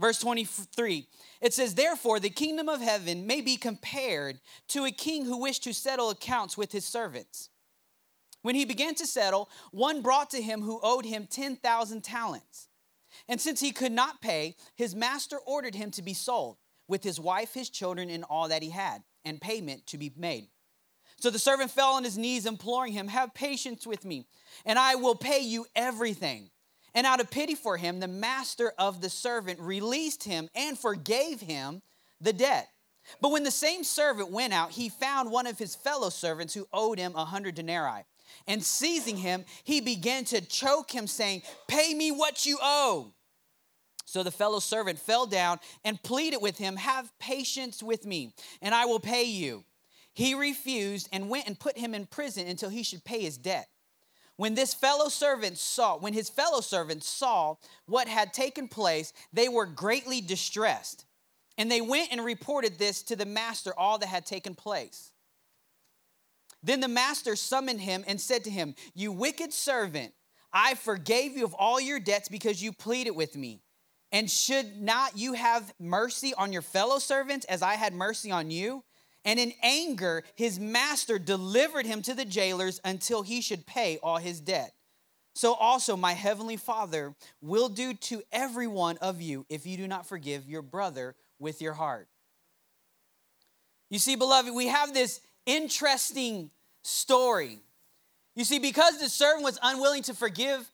Verse 0.00 0.18
23 0.18 1.06
it 1.40 1.54
says, 1.54 1.74
Therefore, 1.74 2.20
the 2.20 2.30
kingdom 2.30 2.68
of 2.68 2.80
heaven 2.80 3.26
may 3.26 3.40
be 3.40 3.56
compared 3.56 4.40
to 4.68 4.84
a 4.84 4.90
king 4.90 5.24
who 5.24 5.40
wished 5.40 5.64
to 5.64 5.72
settle 5.72 6.10
accounts 6.10 6.56
with 6.56 6.72
his 6.72 6.84
servants. 6.84 7.48
When 8.42 8.54
he 8.54 8.64
began 8.64 8.94
to 8.96 9.06
settle, 9.06 9.50
one 9.70 10.00
brought 10.02 10.30
to 10.30 10.42
him 10.42 10.62
who 10.62 10.80
owed 10.82 11.04
him 11.04 11.26
10,000 11.30 12.02
talents. 12.02 12.68
And 13.28 13.40
since 13.40 13.60
he 13.60 13.72
could 13.72 13.92
not 13.92 14.22
pay, 14.22 14.56
his 14.74 14.94
master 14.94 15.38
ordered 15.38 15.74
him 15.74 15.90
to 15.92 16.02
be 16.02 16.14
sold, 16.14 16.56
with 16.88 17.04
his 17.04 17.20
wife, 17.20 17.54
his 17.54 17.68
children, 17.68 18.08
and 18.08 18.24
all 18.24 18.48
that 18.48 18.62
he 18.62 18.70
had, 18.70 19.02
and 19.24 19.40
payment 19.40 19.86
to 19.88 19.98
be 19.98 20.12
made. 20.16 20.48
So 21.18 21.28
the 21.28 21.38
servant 21.38 21.70
fell 21.70 21.92
on 21.94 22.04
his 22.04 22.16
knees, 22.16 22.46
imploring 22.46 22.92
him, 22.92 23.08
Have 23.08 23.34
patience 23.34 23.86
with 23.86 24.04
me, 24.04 24.26
and 24.64 24.78
I 24.78 24.94
will 24.94 25.14
pay 25.14 25.40
you 25.40 25.66
everything. 25.76 26.50
And 26.94 27.06
out 27.06 27.20
of 27.20 27.30
pity 27.30 27.54
for 27.54 27.76
him, 27.76 28.00
the 28.00 28.08
master 28.08 28.72
of 28.78 29.00
the 29.00 29.10
servant 29.10 29.60
released 29.60 30.24
him 30.24 30.48
and 30.54 30.78
forgave 30.78 31.40
him 31.40 31.82
the 32.20 32.32
debt. 32.32 32.68
But 33.20 33.32
when 33.32 33.44
the 33.44 33.50
same 33.50 33.84
servant 33.84 34.30
went 34.30 34.52
out, 34.52 34.72
he 34.72 34.88
found 34.88 35.30
one 35.30 35.46
of 35.46 35.58
his 35.58 35.74
fellow 35.74 36.10
servants 36.10 36.54
who 36.54 36.66
owed 36.72 36.98
him 36.98 37.14
a 37.14 37.24
hundred 37.24 37.54
denarii. 37.54 38.04
And 38.46 38.62
seizing 38.62 39.16
him, 39.16 39.44
he 39.64 39.80
began 39.80 40.24
to 40.26 40.40
choke 40.40 40.92
him, 40.92 41.06
saying, 41.06 41.42
Pay 41.66 41.94
me 41.94 42.10
what 42.10 42.46
you 42.46 42.58
owe. 42.62 43.12
So 44.04 44.22
the 44.22 44.30
fellow 44.30 44.58
servant 44.58 44.98
fell 44.98 45.26
down 45.26 45.58
and 45.84 46.02
pleaded 46.02 46.38
with 46.38 46.58
him, 46.58 46.76
Have 46.76 47.16
patience 47.18 47.82
with 47.82 48.04
me, 48.04 48.34
and 48.60 48.74
I 48.74 48.86
will 48.86 49.00
pay 49.00 49.24
you. 49.24 49.64
He 50.12 50.34
refused 50.34 51.08
and 51.12 51.30
went 51.30 51.46
and 51.46 51.58
put 51.58 51.78
him 51.78 51.94
in 51.94 52.06
prison 52.06 52.46
until 52.46 52.70
he 52.70 52.82
should 52.82 53.04
pay 53.04 53.20
his 53.20 53.38
debt. 53.38 53.68
When 54.40 54.54
this 54.54 54.72
fellow 54.72 55.10
servant 55.10 55.58
saw, 55.58 55.98
when 55.98 56.14
his 56.14 56.30
fellow 56.30 56.62
servants 56.62 57.06
saw 57.06 57.56
what 57.84 58.08
had 58.08 58.32
taken 58.32 58.68
place, 58.68 59.12
they 59.34 59.50
were 59.50 59.66
greatly 59.66 60.22
distressed. 60.22 61.04
And 61.58 61.70
they 61.70 61.82
went 61.82 62.10
and 62.10 62.24
reported 62.24 62.78
this 62.78 63.02
to 63.02 63.16
the 63.16 63.26
master, 63.26 63.74
all 63.76 63.98
that 63.98 64.06
had 64.06 64.24
taken 64.24 64.54
place. 64.54 65.12
Then 66.62 66.80
the 66.80 66.88
master 66.88 67.36
summoned 67.36 67.82
him 67.82 68.02
and 68.06 68.18
said 68.18 68.44
to 68.44 68.50
him, 68.50 68.76
You 68.94 69.12
wicked 69.12 69.52
servant, 69.52 70.14
I 70.54 70.74
forgave 70.74 71.36
you 71.36 71.44
of 71.44 71.52
all 71.52 71.78
your 71.78 72.00
debts 72.00 72.30
because 72.30 72.62
you 72.62 72.72
pleaded 72.72 73.10
with 73.10 73.36
me. 73.36 73.60
And 74.10 74.30
should 74.30 74.80
not 74.80 75.18
you 75.18 75.34
have 75.34 75.70
mercy 75.78 76.32
on 76.32 76.50
your 76.50 76.62
fellow 76.62 76.98
servants 76.98 77.44
as 77.44 77.60
I 77.60 77.74
had 77.74 77.92
mercy 77.92 78.30
on 78.30 78.50
you? 78.50 78.84
And 79.24 79.38
in 79.38 79.52
anger, 79.62 80.24
his 80.34 80.58
master 80.58 81.18
delivered 81.18 81.86
him 81.86 82.02
to 82.02 82.14
the 82.14 82.24
jailers 82.24 82.80
until 82.84 83.22
he 83.22 83.40
should 83.40 83.66
pay 83.66 83.98
all 84.02 84.16
his 84.16 84.40
debt. 84.40 84.72
So 85.34 85.54
also, 85.54 85.96
my 85.96 86.12
heavenly 86.12 86.56
Father 86.56 87.14
will 87.40 87.68
do 87.68 87.94
to 87.94 88.22
every 88.32 88.66
one 88.66 88.96
of 88.98 89.20
you 89.20 89.46
if 89.48 89.66
you 89.66 89.76
do 89.76 89.86
not 89.86 90.06
forgive 90.06 90.48
your 90.48 90.62
brother 90.62 91.14
with 91.38 91.62
your 91.62 91.74
heart. 91.74 92.08
You 93.90 93.98
see, 93.98 94.16
beloved, 94.16 94.54
we 94.54 94.68
have 94.68 94.94
this 94.94 95.20
interesting 95.46 96.50
story. 96.82 97.58
You 98.34 98.44
see, 98.44 98.58
because 98.58 98.98
the 98.98 99.08
servant 99.08 99.44
was 99.44 99.58
unwilling 99.62 100.02
to 100.04 100.14
forgive 100.14 100.70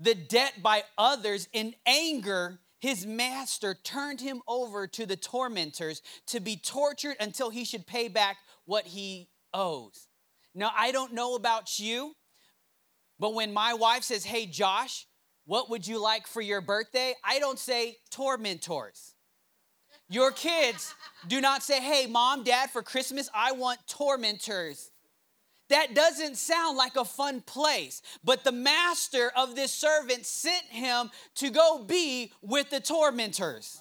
the 0.00 0.14
debt 0.14 0.54
by 0.62 0.82
others, 0.98 1.48
in 1.52 1.74
anger, 1.86 2.58
his 2.84 3.06
master 3.06 3.74
turned 3.82 4.20
him 4.20 4.42
over 4.46 4.86
to 4.86 5.06
the 5.06 5.16
tormentors 5.16 6.02
to 6.26 6.38
be 6.38 6.54
tortured 6.54 7.16
until 7.18 7.48
he 7.48 7.64
should 7.64 7.86
pay 7.86 8.08
back 8.08 8.36
what 8.66 8.84
he 8.84 9.30
owes. 9.54 10.06
Now, 10.54 10.70
I 10.76 10.92
don't 10.92 11.14
know 11.14 11.34
about 11.34 11.78
you, 11.78 12.12
but 13.18 13.32
when 13.32 13.54
my 13.54 13.72
wife 13.72 14.02
says, 14.02 14.22
Hey, 14.22 14.44
Josh, 14.44 15.06
what 15.46 15.70
would 15.70 15.86
you 15.86 15.98
like 15.98 16.26
for 16.26 16.42
your 16.42 16.60
birthday? 16.60 17.14
I 17.24 17.38
don't 17.38 17.58
say 17.58 17.96
tormentors. 18.10 19.14
Your 20.10 20.30
kids 20.30 20.94
do 21.26 21.40
not 21.40 21.62
say, 21.62 21.80
Hey, 21.80 22.06
mom, 22.06 22.44
dad, 22.44 22.68
for 22.68 22.82
Christmas, 22.82 23.30
I 23.34 23.52
want 23.52 23.78
tormentors. 23.88 24.90
That 25.70 25.94
doesn't 25.94 26.36
sound 26.36 26.76
like 26.76 26.96
a 26.96 27.04
fun 27.04 27.40
place. 27.40 28.02
But 28.22 28.44
the 28.44 28.52
master 28.52 29.32
of 29.36 29.56
this 29.56 29.72
servant 29.72 30.26
sent 30.26 30.64
him 30.66 31.10
to 31.36 31.50
go 31.50 31.82
be 31.84 32.32
with 32.42 32.70
the 32.70 32.80
tormentors. 32.80 33.80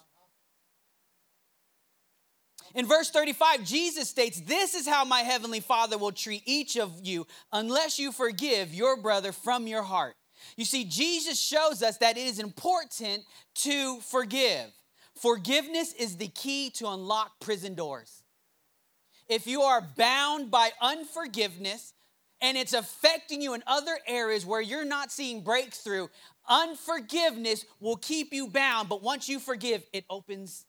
In 2.73 2.87
verse 2.87 3.11
35, 3.11 3.63
Jesus 3.63 4.09
states, 4.09 4.41
This 4.41 4.73
is 4.73 4.87
how 4.87 5.05
my 5.05 5.19
heavenly 5.19 5.59
Father 5.59 5.97
will 5.97 6.11
treat 6.11 6.41
each 6.45 6.77
of 6.77 6.91
you 7.03 7.27
unless 7.51 7.99
you 7.99 8.11
forgive 8.11 8.73
your 8.73 8.97
brother 8.97 9.31
from 9.31 9.67
your 9.67 9.83
heart. 9.83 10.15
You 10.57 10.65
see, 10.65 10.85
Jesus 10.85 11.39
shows 11.39 11.83
us 11.83 11.97
that 11.97 12.17
it 12.17 12.25
is 12.25 12.39
important 12.39 13.23
to 13.55 13.99
forgive. 14.01 14.71
Forgiveness 15.15 15.93
is 15.93 16.17
the 16.17 16.27
key 16.29 16.71
to 16.71 16.87
unlock 16.87 17.39
prison 17.39 17.75
doors 17.75 18.22
if 19.27 19.47
you 19.47 19.61
are 19.61 19.81
bound 19.97 20.51
by 20.51 20.71
unforgiveness 20.81 21.93
and 22.41 22.57
it's 22.57 22.73
affecting 22.73 23.41
you 23.41 23.53
in 23.53 23.63
other 23.65 23.97
areas 24.07 24.45
where 24.45 24.61
you're 24.61 24.85
not 24.85 25.11
seeing 25.11 25.41
breakthrough, 25.41 26.07
unforgiveness 26.47 27.65
will 27.79 27.95
keep 27.95 28.33
you 28.33 28.47
bound. 28.47 28.89
But 28.89 29.01
once 29.01 29.29
you 29.29 29.39
forgive, 29.39 29.83
it 29.93 30.05
opens 30.09 30.65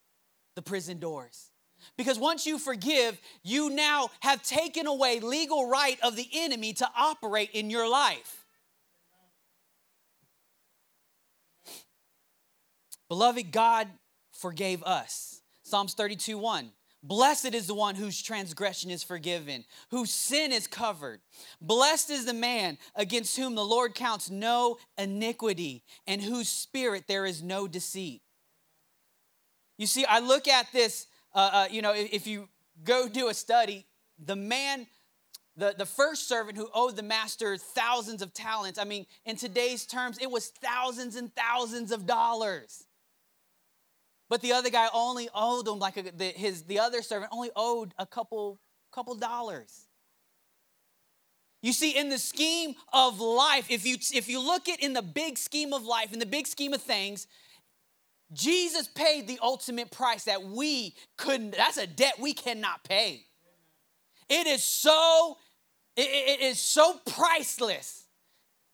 the 0.55 0.63
prison 0.63 0.99
doors. 0.99 1.51
Because 1.97 2.19
once 2.19 2.47
you 2.47 2.59
forgive, 2.59 3.21
you 3.43 3.71
now 3.71 4.09
have 4.21 4.43
taken 4.43 4.87
away 4.87 5.21
legal 5.21 5.69
right 5.69 5.99
of 6.03 6.17
the 6.17 6.29
enemy 6.33 6.73
to 6.75 6.89
operate 6.97 7.51
in 7.53 7.71
your 7.71 7.89
life. 7.89 8.45
Beloved, 13.09 13.53
God 13.53 13.89
forgave 14.33 14.83
us. 14.83 15.43
Psalms 15.63 15.95
32 15.95 16.39
1. 16.39 16.71
Blessed 17.07 17.55
is 17.55 17.67
the 17.67 17.75
one 17.75 17.97
whose 17.97 18.23
transgression 18.23 18.91
is 18.91 19.03
forgiven, 19.03 19.67
whose 19.91 20.11
sin 20.11 20.53
is 20.53 20.67
covered. 20.67 21.21
Blessed 21.61 22.09
is 22.09 22.25
the 22.25 22.33
man 22.33 22.79
against 22.97 23.37
whom 23.37 23.55
the 23.55 23.65
Lord 23.65 23.95
counts 23.95 24.31
no 24.31 24.79
iniquity, 24.97 25.85
and 26.07 26.23
whose 26.23 26.49
spirit 26.49 27.05
there 27.07 27.27
is 27.27 27.43
no 27.43 27.69
deceit. 27.69 28.23
You 29.77 29.87
see, 29.87 30.07
I 30.07 30.21
look 30.21 30.49
at 30.49 30.73
this, 30.73 31.07
uh, 31.35 31.51
uh, 31.53 31.69
you 31.71 31.83
know, 31.83 31.93
if 31.95 32.27
you 32.27 32.49
go 32.85 33.07
do 33.07 33.29
a 33.29 33.35
study, 33.35 33.85
the 34.19 34.37
man, 34.37 34.87
the, 35.59 35.75
the 35.77 35.85
first 35.85 36.27
servant 36.27 36.57
who 36.57 36.71
owed 36.73 36.97
the 36.97 37.03
master 37.03 37.59
thousands 37.59 38.23
of 38.23 38.33
talents, 38.33 38.79
I 38.79 38.85
mean, 38.85 39.05
in 39.27 39.37
today's 39.37 39.85
terms, 39.85 40.17
it 40.23 40.31
was 40.31 40.49
thousands 40.49 41.17
and 41.17 41.31
thousands 41.35 41.93
of 41.93 42.07
dollars. 42.07 42.87
But 44.29 44.41
the 44.41 44.53
other 44.53 44.71
guy 44.71 44.89
only 44.93 45.29
owed 45.35 45.69
him 45.69 45.79
like 45.79 45.97
a, 45.97 46.03
the, 46.03 46.27
his 46.27 46.63
the 46.63 46.79
other 46.79 47.03
servant 47.03 47.31
only 47.33 47.51
owed 47.55 47.93
a 47.99 48.07
couple 48.07 48.59
couple 48.93 49.15
dollars. 49.15 49.87
You 51.63 51.73
see, 51.73 51.97
in 51.97 52.11
the 52.11 52.19
scheme 52.19 52.75
of 52.93 53.21
life, 53.21 53.71
if 53.71 53.87
you 53.87 53.97
if 54.15 54.29
you 54.29 54.41
look 54.41 54.69
at 54.69 54.81
in 54.81 54.93
the 54.93 55.03
big 55.03 55.39
scheme 55.39 55.73
of 55.73 55.85
life, 55.85 56.13
in 56.13 56.19
the 56.19 56.27
big 56.27 56.47
scheme 56.47 56.73
of 56.73 56.83
things, 56.83 57.27
Jesus 58.33 58.89
paid 58.89 59.27
the 59.27 59.39
ultimate 59.43 59.91
price 59.91 60.25
that 60.25 60.43
we 60.43 60.95
couldn't. 61.17 61.57
That's 61.57 61.79
a 61.79 61.87
debt 61.87 62.15
we 62.19 62.35
cannot 62.35 62.85
pay. 62.85 63.25
It 64.29 64.47
is 64.47 64.63
so 64.63 65.37
it, 65.97 66.41
it 66.41 66.41
is 66.43 66.59
so 66.59 67.01
priceless 67.07 68.04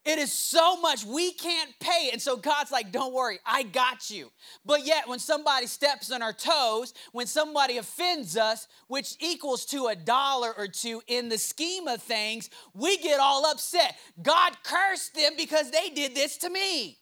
it 0.05 0.19
is 0.19 0.33
so 0.33 0.81
much 0.81 1.05
we 1.05 1.33
can't 1.33 1.71
pay. 1.79 2.09
And 2.11 2.23
so 2.23 2.37
God's 2.37 2.71
like, 2.71 2.91
don't 2.91 3.13
worry, 3.13 3.39
I 3.45 3.65
got 3.65 4.11
you. 4.11 4.31
But 4.65 4.87
yet, 4.87 5.07
when 5.07 5.19
somebody 5.19 5.67
steps 5.67 6.11
on 6.11 6.23
our 6.23 6.33
toes, 6.33 6.95
when 7.13 7.27
somebody 7.27 7.77
offends 7.77 8.37
us, 8.37 8.67
which 8.89 9.17
equals 9.21 9.67
to 9.67 9.89
a 9.89 9.97
dollar 9.97 10.55
or 10.57 10.69
two 10.69 11.03
in 11.07 11.29
the 11.29 11.37
scheme 11.37 11.87
of 11.87 12.03
things, 12.03 12.49
we 12.73 12.97
get 12.97 13.21
all 13.21 13.45
upset. 13.45 13.97
God 14.23 14.53
cursed 14.63 15.15
them 15.15 15.33
because 15.37 15.71
they 15.71 15.91
did 15.91 16.15
this 16.15 16.39
to 16.39 16.51
me. 16.51 16.99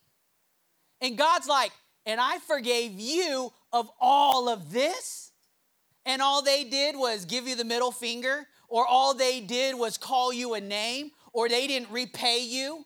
And 1.00 1.16
God's 1.16 1.46
like, 1.46 1.70
and 2.04 2.20
I 2.20 2.38
forgave 2.38 2.98
you 2.98 3.52
of 3.72 3.88
all 4.00 4.48
of 4.48 4.72
this. 4.72 5.30
And 6.04 6.20
all 6.20 6.42
they 6.42 6.64
did 6.64 6.96
was 6.96 7.26
give 7.26 7.46
you 7.46 7.54
the 7.54 7.64
middle 7.64 7.92
finger, 7.92 8.46
or 8.68 8.86
all 8.86 9.14
they 9.14 9.40
did 9.40 9.78
was 9.78 9.98
call 9.98 10.32
you 10.32 10.54
a 10.54 10.60
name, 10.60 11.10
or 11.32 11.48
they 11.48 11.66
didn't 11.66 11.90
repay 11.90 12.40
you, 12.40 12.84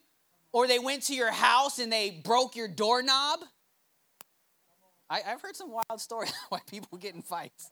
or 0.53 0.67
they 0.67 0.79
went 0.79 1.03
to 1.03 1.15
your 1.15 1.31
house 1.31 1.79
and 1.79 1.91
they 1.91 2.21
broke 2.23 2.55
your 2.55 2.67
doorknob. 2.67 3.39
I, 5.09 5.19
have 5.19 5.41
heard 5.41 5.55
some 5.55 5.71
wild 5.71 5.99
stories 5.99 6.33
why 6.49 6.59
people 6.69 6.97
get 6.97 7.15
in 7.15 7.21
fights. 7.21 7.71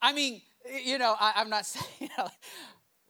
I 0.00 0.12
mean, 0.12 0.40
you 0.84 0.98
know, 0.98 1.14
I, 1.18 1.40
am 1.40 1.50
not 1.50 1.66
saying, 1.66 1.86
you 1.98 2.08
know, 2.16 2.28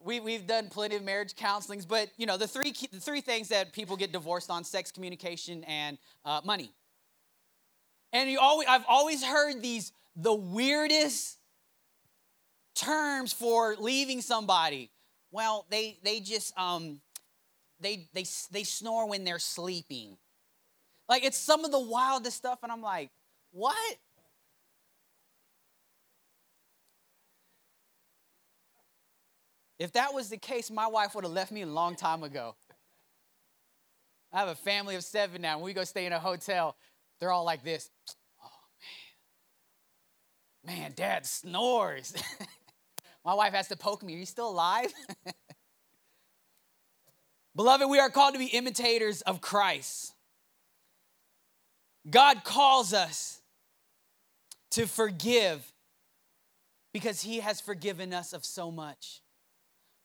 we, 0.03 0.21
we've 0.21 0.47
done 0.47 0.69
plenty 0.69 0.97
of 0.97 1.03
marriage 1.03 1.35
counselings, 1.35 1.87
but, 1.87 2.09
you 2.17 2.27
know, 2.27 2.37
the 2.37 2.49
three, 2.49 2.73
the 2.93 3.01
three 3.01 3.21
things 3.21 3.49
that 3.49 3.73
people 3.73 3.97
get 3.97 4.13
divorced 4.13 4.51
on 4.51 4.65
sex, 4.65 4.91
communication, 4.91 5.65
and 5.65 5.99
uh, 6.25 6.41
money. 6.45 6.73
And 8.13 8.31
you 8.31 8.39
always, 8.39 8.69
I've 8.69 8.85
always 8.89 9.25
heard 9.25 9.61
these, 9.61 9.93
the 10.15 10.35
weirdest 10.35 11.39
terms 12.75 13.33
for 13.33 13.77
leaving 13.79 14.21
somebody. 14.21 14.91
Well, 15.35 15.67
they 15.69 15.99
they 16.05 16.21
just 16.21 16.57
um 16.57 17.01
they 17.81 18.09
they 18.15 18.25
they 18.53 18.63
snore 18.63 19.09
when 19.09 19.25
they're 19.25 19.41
sleeping. 19.41 20.17
Like 21.09 21.25
it's 21.25 21.37
some 21.37 21.65
of 21.65 21.73
the 21.73 21.81
wildest 21.81 22.37
stuff 22.37 22.61
and 22.63 22.71
I'm 22.71 22.83
like, 22.83 23.11
"What?" 23.51 23.97
If 29.81 29.93
that 29.95 30.15
was 30.15 30.29
the 30.29 30.37
case, 30.37 30.71
my 30.71 30.87
wife 30.87 31.17
would 31.17 31.25
have 31.25 31.33
left 31.33 31.51
me 31.51 31.63
a 31.63 31.67
long 31.67 31.97
time 31.97 32.23
ago. 32.23 32.55
I 34.33 34.39
have 34.39 34.49
a 34.49 34.55
family 34.55 34.95
of 34.95 35.03
seven 35.03 35.43
now. 35.43 35.57
When 35.57 35.65
we 35.65 35.73
go 35.73 35.83
stay 35.83 36.07
in 36.07 36.13
a 36.13 36.21
hotel, 36.21 36.77
they're 37.19 37.33
all 37.33 37.45
like 37.45 37.65
this. 37.65 37.91
Oh, 38.41 38.51
man. 40.65 40.79
Man, 40.81 40.93
dad 40.95 41.27
snores. 41.27 42.15
my 43.25 43.35
wife 43.35 43.55
has 43.55 43.69
to 43.69 43.77
poke 43.77 44.03
me. 44.03 44.15
Are 44.15 44.19
you 44.19 44.27
still 44.27 44.51
alive? 44.51 44.93
Beloved, 47.57 47.89
we 47.89 47.99
are 47.99 48.11
called 48.11 48.35
to 48.35 48.39
be 48.39 48.47
imitators 48.47 49.23
of 49.23 49.41
Christ. 49.41 50.13
God 52.11 52.45
calls 52.45 52.93
us 52.93 53.41
to 54.73 54.87
forgive 54.87 55.73
because 56.93 57.23
he 57.23 57.41
has 57.41 57.61
forgiven 57.61 58.13
us 58.13 58.33
of 58.33 58.45
so 58.45 58.71
much. 58.71 59.23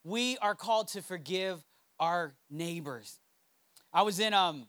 We 0.03 0.37
are 0.37 0.55
called 0.55 0.89
to 0.89 1.01
forgive 1.01 1.63
our 1.99 2.33
neighbors. 2.49 3.19
I 3.91 4.03
was 4.03 4.19
in 4.19 4.33
um 4.33 4.67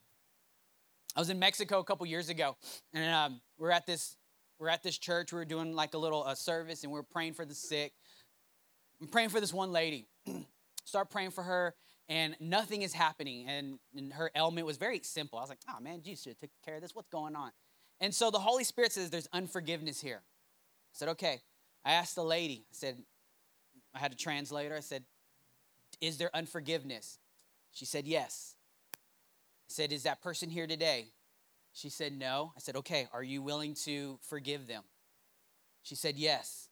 I 1.17 1.21
was 1.21 1.31
in 1.31 1.39
Mexico 1.39 1.81
a 1.81 1.85
couple 1.85 2.07
years 2.07 2.29
ago, 2.29 2.57
and 2.95 3.13
um, 3.13 3.41
we're 3.59 3.73
at 3.73 3.87
this 3.87 4.17
we're 4.59 4.69
at 4.69 4.83
this 4.83 4.97
church. 4.97 5.33
We 5.33 5.39
were 5.39 5.45
doing 5.45 5.75
like 5.75 5.95
a 5.95 5.99
little 5.99 6.23
uh, 6.25 6.35
service, 6.35 6.85
and 6.85 6.93
we 6.93 6.99
are 6.99 7.05
praying 7.05 7.35
for 7.35 7.45
the 7.45 7.55
sick. 7.55 7.93
I'm 9.01 9.09
praying 9.09 9.31
for 9.31 9.41
this 9.41 9.53
one 9.53 9.73
lady. 9.73 10.07
Start 10.85 11.11
praying 11.11 11.31
for 11.31 11.43
her, 11.43 11.75
and 12.09 12.37
nothing 12.41 12.83
is 12.83 12.93
happening. 12.93 13.47
And, 13.49 13.79
and 13.97 14.13
her 14.13 14.31
ailment 14.35 14.67
was 14.67 14.77
very 14.77 15.01
simple. 15.03 15.39
I 15.39 15.43
was 15.43 15.51
like, 15.51 15.61
oh 15.69 15.81
man, 15.81 16.03
Jesus 16.03 16.35
took 16.41 16.51
care 16.65 16.77
of 16.77 16.83
this. 16.83 16.95
What's 16.95 17.09
going 17.09 17.37
on? 17.37 17.51
And 18.01 18.15
so 18.15 18.31
the 18.31 18.39
Holy 18.39 18.65
Spirit 18.65 18.93
says 18.93 19.11
there's 19.11 19.29
unforgiveness 19.33 20.01
here. 20.01 20.23
I 20.23 20.93
said, 20.93 21.09
okay. 21.11 21.41
I 21.85 21.93
asked 21.93 22.15
the 22.15 22.25
lady, 22.25 22.67
I 22.71 22.73
said, 22.75 22.99
I 23.95 23.99
had 23.99 24.13
a 24.13 24.17
translator. 24.17 24.77
I 24.77 24.81
said, 24.81 25.05
is 26.01 26.19
there 26.19 26.31
unforgiveness? 26.35 27.19
She 27.73 27.85
said, 27.85 28.07
yes 28.07 28.57
I 29.71 29.73
said, 29.73 29.93
Is 29.93 30.03
that 30.03 30.21
person 30.21 30.51
here 30.51 30.67
today? 30.67 31.13
She 31.73 31.91
said, 31.91 32.19
No. 32.19 32.53
I 32.57 32.61
said, 32.61 32.75
Okay, 32.77 33.07
are 33.13 33.23
you 33.23 33.41
willing 33.41 33.75
to 33.85 34.19
forgive 34.21 34.67
them? 34.67 34.83
She 35.83 35.95
said, 35.95 36.17
Yes. 36.17 36.69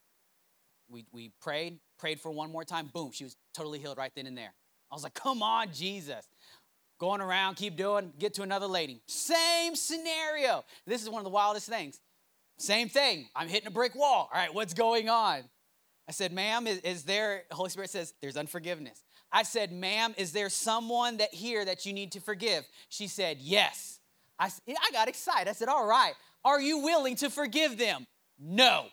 We, 0.90 1.04
we 1.12 1.30
prayed, 1.40 1.78
prayed 1.98 2.20
for 2.20 2.30
one 2.30 2.50
more 2.50 2.64
time. 2.64 2.90
Boom, 2.92 3.10
she 3.12 3.24
was 3.24 3.36
totally 3.54 3.78
healed 3.78 3.98
right 3.98 4.12
then 4.14 4.26
and 4.26 4.36
there. 4.36 4.54
I 4.90 4.94
was 4.94 5.02
like, 5.02 5.14
Come 5.14 5.42
on, 5.42 5.72
Jesus. 5.72 6.26
Going 6.98 7.20
around, 7.20 7.54
keep 7.54 7.76
doing, 7.76 8.12
get 8.18 8.34
to 8.34 8.42
another 8.42 8.66
lady. 8.66 9.00
Same 9.06 9.76
scenario. 9.76 10.64
This 10.84 11.02
is 11.02 11.08
one 11.08 11.20
of 11.20 11.24
the 11.24 11.30
wildest 11.30 11.68
things. 11.68 12.00
Same 12.56 12.88
thing. 12.88 13.28
I'm 13.36 13.46
hitting 13.46 13.68
a 13.68 13.70
brick 13.70 13.94
wall. 13.94 14.28
All 14.32 14.40
right, 14.40 14.52
what's 14.52 14.74
going 14.74 15.08
on? 15.08 15.44
I 16.08 16.12
said, 16.12 16.32
ma'am, 16.32 16.66
is, 16.66 16.78
is 16.78 17.04
there, 17.04 17.44
Holy 17.52 17.70
Spirit 17.70 17.90
says, 17.90 18.14
there's 18.20 18.36
unforgiveness. 18.36 19.04
I 19.30 19.44
said, 19.44 19.70
ma'am, 19.70 20.14
is 20.16 20.32
there 20.32 20.48
someone 20.48 21.18
that 21.18 21.32
here 21.32 21.64
that 21.64 21.86
you 21.86 21.92
need 21.92 22.12
to 22.12 22.20
forgive? 22.20 22.64
She 22.88 23.06
said, 23.06 23.36
yes. 23.40 24.00
I, 24.38 24.50
I 24.68 24.90
got 24.90 25.06
excited. 25.06 25.48
I 25.48 25.52
said, 25.52 25.68
all 25.68 25.86
right, 25.86 26.14
are 26.44 26.60
you 26.60 26.78
willing 26.78 27.14
to 27.16 27.30
forgive 27.30 27.78
them? 27.78 28.06
No. 28.40 28.86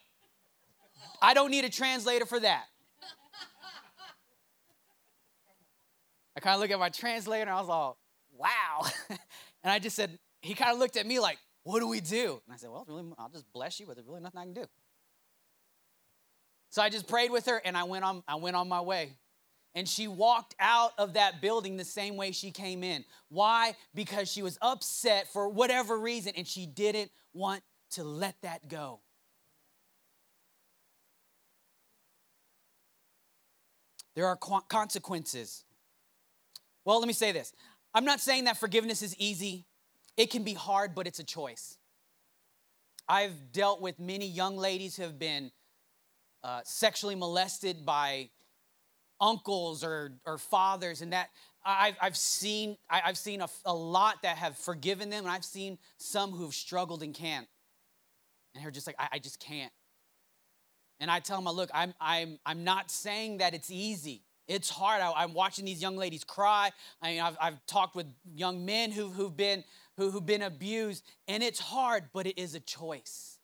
I 1.21 1.33
don't 1.33 1.51
need 1.51 1.65
a 1.65 1.69
translator 1.69 2.25
for 2.25 2.39
that. 2.39 2.65
I 6.35 6.39
kind 6.41 6.55
of 6.55 6.59
looked 6.59 6.73
at 6.73 6.79
my 6.79 6.89
translator 6.89 7.41
and 7.41 7.49
I 7.49 7.59
was 7.59 7.69
all, 7.69 7.97
wow. 8.37 8.85
and 9.09 9.19
I 9.71 9.79
just 9.79 9.95
said, 9.95 10.17
he 10.41 10.53
kind 10.53 10.71
of 10.71 10.79
looked 10.79 10.97
at 10.97 11.05
me 11.05 11.19
like, 11.19 11.37
what 11.63 11.79
do 11.79 11.87
we 11.87 12.01
do? 12.01 12.41
And 12.45 12.53
I 12.53 12.57
said, 12.57 12.69
well, 12.69 12.85
really, 12.87 13.03
I'll 13.17 13.29
just 13.29 13.51
bless 13.53 13.79
you, 13.79 13.85
but 13.85 13.95
there's 13.95 14.07
really 14.07 14.21
nothing 14.21 14.39
I 14.39 14.43
can 14.43 14.53
do. 14.53 14.65
So 16.69 16.81
I 16.81 16.89
just 16.89 17.07
prayed 17.07 17.31
with 17.31 17.45
her 17.45 17.61
and 17.63 17.77
I 17.77 17.83
went 17.83 18.03
on, 18.03 18.23
I 18.27 18.35
went 18.35 18.55
on 18.55 18.67
my 18.67 18.81
way. 18.81 19.13
And 19.73 19.87
she 19.87 20.07
walked 20.07 20.55
out 20.59 20.91
of 20.97 21.13
that 21.13 21.41
building 21.41 21.75
the 21.75 21.85
same 21.85 22.15
way 22.15 22.31
she 22.31 22.51
came 22.51 22.83
in. 22.83 23.03
Why? 23.29 23.75
Because 23.93 24.31
she 24.31 24.41
was 24.41 24.57
upset 24.61 25.31
for 25.31 25.49
whatever 25.49 25.97
reason 25.97 26.33
and 26.37 26.47
she 26.47 26.65
didn't 26.65 27.11
want 27.33 27.61
to 27.91 28.03
let 28.03 28.41
that 28.41 28.67
go. 28.67 28.99
There 34.15 34.27
are 34.27 34.37
consequences. 34.37 35.65
Well, 36.85 36.99
let 36.99 37.07
me 37.07 37.13
say 37.13 37.31
this. 37.31 37.51
I'm 37.93 38.05
not 38.05 38.19
saying 38.19 38.45
that 38.45 38.57
forgiveness 38.57 39.01
is 39.01 39.15
easy, 39.17 39.65
it 40.15 40.29
can 40.29 40.43
be 40.43 40.53
hard, 40.53 40.95
but 40.95 41.07
it's 41.07 41.19
a 41.19 41.23
choice. 41.23 41.77
I've 43.07 43.51
dealt 43.51 43.81
with 43.81 43.99
many 43.99 44.27
young 44.27 44.57
ladies 44.57 44.95
who 44.95 45.03
have 45.03 45.19
been 45.19 45.51
uh, 46.43 46.61
sexually 46.63 47.15
molested 47.15 47.85
by 47.85 48.29
uncles 49.19 49.83
or, 49.83 50.11
or 50.25 50.37
fathers 50.37 51.01
and 51.01 51.13
that 51.13 51.29
I've, 51.65 51.95
I've 52.01 52.17
seen 52.17 52.77
I, 52.89 52.99
have 52.99 53.17
seen 53.17 53.41
a, 53.41 53.47
a, 53.65 53.73
lot 53.73 54.21
that 54.23 54.37
have 54.37 54.57
forgiven 54.57 55.09
them 55.09 55.23
and 55.23 55.31
i've 55.31 55.45
seen 55.45 55.77
some 55.97 56.31
who've 56.31 56.53
struggled 56.53 57.01
and 57.01 57.13
can't. 57.13 57.47
And 58.53 58.63
they're 58.63 58.71
just 58.71 58.87
like 58.87 58.97
i, 58.99 59.07
I 59.13 59.19
just 59.19 59.39
can't. 59.39 59.71
And 60.99 61.09
i 61.09 61.19
tell 61.19 61.41
them 61.41 61.53
look 61.53 61.69
I'm, 61.73 61.93
I'm, 62.01 62.39
I'm 62.45 62.65
not 62.65 62.91
saying 62.91 63.37
that 63.37 63.53
it's 63.53 63.71
easy 63.71 64.24
it's 64.47 64.69
hard 64.69 65.01
I, 65.01 65.23
am 65.23 65.33
watching 65.33 65.65
these 65.65 65.81
young 65.81 65.97
ladies 65.97 66.23
cry 66.23 66.71
I 67.01 67.11
mean, 67.11 67.21
I've, 67.21 67.37
I've 67.39 67.65
talked 67.65 67.95
with 67.95 68.07
young 68.33 68.65
men 68.65 68.91
who, 68.91 69.09
who've, 69.09 69.35
been, 69.35 69.63
who, 69.97 70.11
who've 70.11 70.25
been 70.25 70.43
abused 70.43 71.03
and 71.27 71.41
it's 71.43 71.59
hard 71.59 72.05
but 72.13 72.27
it 72.27 72.37
is 72.37 72.55
a 72.55 72.59
choice 72.59 73.37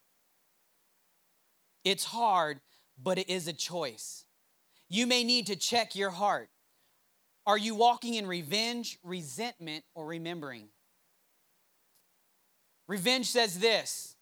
it's 1.83 2.05
hard 2.05 2.59
but 3.01 3.17
it 3.17 3.29
is 3.29 3.47
a 3.47 3.53
choice 3.53 4.25
you 4.91 5.07
may 5.07 5.23
need 5.23 5.47
to 5.47 5.55
check 5.55 5.95
your 5.95 6.09
heart. 6.09 6.49
Are 7.47 7.57
you 7.57 7.75
walking 7.75 8.15
in 8.15 8.27
revenge, 8.27 8.99
resentment, 9.03 9.85
or 9.95 10.05
remembering? 10.05 10.67
Revenge 12.89 13.27
says 13.27 13.57
this 13.57 14.17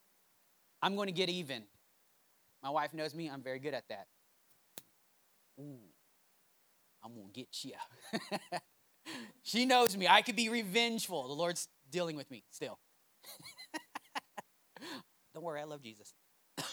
I'm 0.79 0.95
going 0.95 1.07
to 1.07 1.11
get 1.11 1.27
even. 1.27 1.63
My 2.61 2.69
wife 2.69 2.93
knows 2.93 3.15
me, 3.15 3.31
I'm 3.31 3.41
very 3.41 3.57
good 3.57 3.73
at 3.73 3.87
that. 3.89 4.05
Ooh, 5.59 5.88
I'm 7.03 7.13
going 7.15 7.27
to 7.27 7.33
get 7.33 7.63
you. 7.63 7.73
she 9.43 9.65
knows 9.65 9.95
me. 9.95 10.07
I 10.07 10.21
could 10.21 10.35
be 10.35 10.49
revengeful. 10.49 11.27
The 11.27 11.33
Lord's 11.33 11.67
dealing 11.89 12.15
with 12.15 12.29
me 12.29 12.43
still. 12.51 12.79
Don't 15.33 15.43
worry, 15.43 15.61
I 15.61 15.65
love 15.65 15.81
Jesus. 15.81 16.13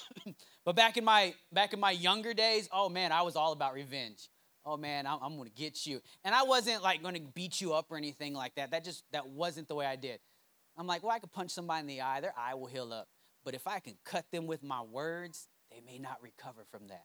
but 0.64 0.76
back 0.76 0.96
in 0.96 1.04
my 1.04 1.34
back 1.52 1.72
in 1.72 1.80
my 1.80 1.90
younger 1.90 2.34
days, 2.34 2.68
oh 2.72 2.88
man, 2.88 3.12
I 3.12 3.22
was 3.22 3.36
all 3.36 3.52
about 3.52 3.74
revenge. 3.74 4.28
Oh 4.64 4.76
man, 4.76 5.06
I'm, 5.06 5.18
I'm 5.22 5.36
gonna 5.36 5.50
get 5.50 5.86
you. 5.86 6.00
And 6.24 6.34
I 6.34 6.42
wasn't 6.42 6.82
like 6.82 7.02
gonna 7.02 7.20
beat 7.20 7.60
you 7.60 7.74
up 7.74 7.86
or 7.90 7.96
anything 7.96 8.34
like 8.34 8.54
that. 8.56 8.72
That 8.72 8.84
just 8.84 9.04
that 9.12 9.28
wasn't 9.28 9.68
the 9.68 9.74
way 9.74 9.86
I 9.86 9.96
did. 9.96 10.18
I'm 10.76 10.86
like, 10.86 11.02
well, 11.02 11.12
I 11.12 11.18
could 11.18 11.32
punch 11.32 11.52
somebody 11.52 11.80
in 11.80 11.86
the 11.86 12.00
eye, 12.02 12.20
their 12.20 12.34
eye 12.36 12.54
will 12.54 12.66
heal 12.66 12.92
up. 12.92 13.08
But 13.44 13.54
if 13.54 13.66
I 13.66 13.78
can 13.78 13.94
cut 14.04 14.26
them 14.32 14.46
with 14.46 14.62
my 14.62 14.82
words, 14.82 15.48
they 15.70 15.80
may 15.80 15.98
not 15.98 16.20
recover 16.20 16.66
from 16.70 16.88
that. 16.88 17.04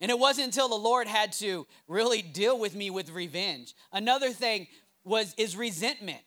And 0.00 0.10
it 0.10 0.18
wasn't 0.18 0.46
until 0.46 0.68
the 0.68 0.76
Lord 0.76 1.08
had 1.08 1.32
to 1.34 1.66
really 1.88 2.22
deal 2.22 2.58
with 2.58 2.74
me 2.74 2.90
with 2.90 3.10
revenge. 3.10 3.74
Another 3.92 4.30
thing 4.30 4.68
was 5.04 5.34
is 5.36 5.56
resentment, 5.56 6.22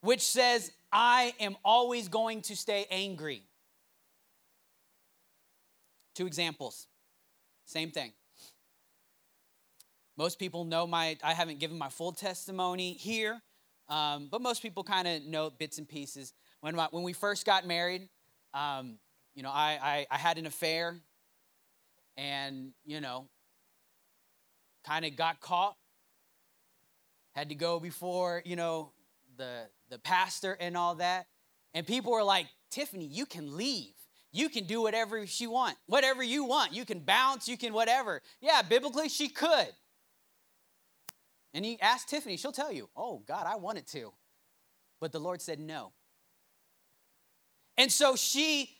which 0.00 0.20
says 0.20 0.70
I 0.92 1.34
am 1.40 1.56
always 1.64 2.08
going 2.08 2.42
to 2.42 2.56
stay 2.56 2.86
angry. 2.90 3.42
Two 6.14 6.26
examples. 6.26 6.86
Same 7.64 7.90
thing. 7.90 8.12
Most 10.16 10.38
people 10.38 10.64
know 10.64 10.86
my, 10.86 11.16
I 11.24 11.34
haven't 11.34 11.58
given 11.58 11.76
my 11.76 11.88
full 11.88 12.12
testimony 12.12 12.92
here, 12.92 13.42
um, 13.88 14.28
but 14.30 14.40
most 14.40 14.62
people 14.62 14.84
kind 14.84 15.08
of 15.08 15.24
know 15.24 15.50
bits 15.50 15.78
and 15.78 15.88
pieces. 15.88 16.32
When, 16.60 16.76
my, 16.76 16.86
when 16.92 17.02
we 17.02 17.12
first 17.12 17.44
got 17.44 17.66
married, 17.66 18.08
um, 18.52 18.98
you 19.34 19.42
know, 19.42 19.50
I, 19.50 19.78
I, 19.82 20.06
I 20.12 20.18
had 20.18 20.38
an 20.38 20.46
affair 20.46 21.00
and, 22.16 22.72
you 22.84 23.00
know, 23.00 23.28
kind 24.86 25.04
of 25.04 25.16
got 25.16 25.40
caught. 25.40 25.76
Had 27.32 27.48
to 27.48 27.54
go 27.54 27.80
before, 27.80 28.42
you 28.44 28.56
know, 28.56 28.92
the, 29.36 29.66
the 29.90 29.98
pastor 29.98 30.56
and 30.60 30.76
all 30.76 30.96
that. 30.96 31.26
And 31.72 31.86
people 31.86 32.12
were 32.12 32.22
like, 32.22 32.46
Tiffany, 32.70 33.06
you 33.06 33.26
can 33.26 33.56
leave 33.56 33.94
you 34.34 34.48
can 34.48 34.64
do 34.64 34.82
whatever 34.82 35.28
she 35.28 35.46
want, 35.46 35.76
whatever 35.86 36.20
you 36.20 36.42
want. 36.42 36.74
You 36.74 36.84
can 36.84 36.98
bounce, 36.98 37.46
you 37.46 37.56
can 37.56 37.72
whatever. 37.72 38.20
Yeah, 38.40 38.62
biblically 38.62 39.08
she 39.08 39.28
could. 39.28 39.68
And 41.54 41.64
he 41.64 41.80
asked 41.80 42.08
Tiffany, 42.08 42.36
she'll 42.36 42.50
tell 42.50 42.72
you, 42.72 42.90
"Oh 42.96 43.22
God, 43.28 43.46
I 43.46 43.54
wanted 43.54 43.86
to." 43.88 44.12
But 45.00 45.12
the 45.12 45.20
Lord 45.20 45.40
said 45.40 45.60
no. 45.60 45.92
And 47.78 47.92
so 47.92 48.16
she 48.16 48.76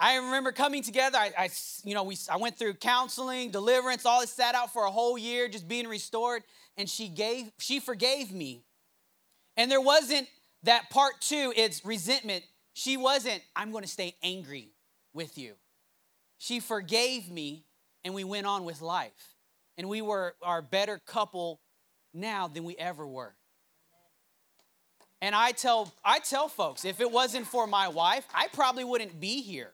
I 0.00 0.16
remember 0.16 0.52
coming 0.52 0.82
together. 0.82 1.18
I, 1.18 1.32
I, 1.38 1.50
you 1.84 1.94
know, 1.94 2.02
we, 2.02 2.16
I 2.30 2.36
went 2.36 2.58
through 2.58 2.74
counseling, 2.74 3.50
deliverance, 3.50 4.04
all 4.04 4.20
this 4.20 4.30
sat 4.30 4.54
out 4.54 4.72
for 4.72 4.84
a 4.84 4.90
whole 4.90 5.16
year, 5.16 5.48
just 5.48 5.68
being 5.68 5.86
restored. 5.86 6.42
And 6.76 6.88
she 6.90 7.08
gave, 7.08 7.52
she 7.58 7.78
forgave 7.78 8.32
me. 8.32 8.64
And 9.56 9.70
there 9.70 9.80
wasn't 9.80 10.28
that 10.64 10.90
part 10.90 11.20
two, 11.20 11.52
it's 11.56 11.84
resentment. 11.84 12.44
She 12.72 12.96
wasn't, 12.96 13.40
I'm 13.54 13.70
going 13.70 13.84
to 13.84 13.90
stay 13.90 14.16
angry 14.22 14.70
with 15.12 15.38
you. 15.38 15.52
She 16.38 16.58
forgave 16.58 17.30
me, 17.30 17.64
and 18.04 18.14
we 18.14 18.24
went 18.24 18.46
on 18.46 18.64
with 18.64 18.82
life. 18.82 19.34
And 19.78 19.88
we 19.88 20.02
were 20.02 20.34
our 20.42 20.60
better 20.60 21.00
couple 21.06 21.60
now 22.12 22.48
than 22.48 22.64
we 22.64 22.76
ever 22.76 23.06
were. 23.06 23.34
And 25.20 25.34
I 25.34 25.52
tell 25.52 25.92
I 26.04 26.18
tell 26.18 26.48
folks, 26.48 26.84
if 26.84 27.00
it 27.00 27.10
wasn't 27.10 27.46
for 27.46 27.66
my 27.66 27.88
wife, 27.88 28.26
I 28.34 28.48
probably 28.48 28.84
wouldn't 28.84 29.18
be 29.20 29.40
here. 29.40 29.72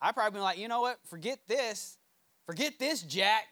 I 0.00 0.12
probably 0.12 0.38
be 0.38 0.42
like, 0.42 0.58
you 0.58 0.68
know 0.68 0.80
what? 0.80 0.98
Forget 1.06 1.40
this. 1.48 1.96
Forget 2.46 2.78
this, 2.78 3.02
Jack. 3.02 3.44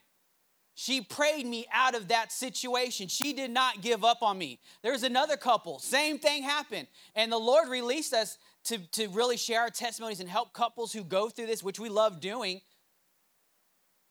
She 0.79 1.01
prayed 1.01 1.47
me 1.47 1.67
out 1.73 1.95
of 1.95 2.09
that 2.09 2.31
situation. 2.31 3.09
She 3.09 3.33
did 3.33 3.51
not 3.51 3.81
give 3.81 4.05
up 4.05 4.23
on 4.23 4.37
me. 4.37 4.61
There's 4.83 5.03
another 5.03 5.37
couple, 5.39 5.79
same 5.79 6.19
thing 6.19 6.43
happened. 6.43 6.87
And 7.15 7.33
the 7.33 7.39
Lord 7.39 7.69
released 7.69 8.13
us 8.13 8.37
to, 8.65 8.79
to 8.93 9.09
really 9.09 9.39
share 9.39 9.63
our 9.63 9.71
testimonies 9.71 10.21
and 10.21 10.29
help 10.29 10.53
couples 10.53 10.93
who 10.93 11.03
go 11.03 11.31
through 11.31 11.47
this, 11.47 11.63
which 11.63 11.81
we 11.81 11.89
love 11.89 12.21
doing. 12.21 12.61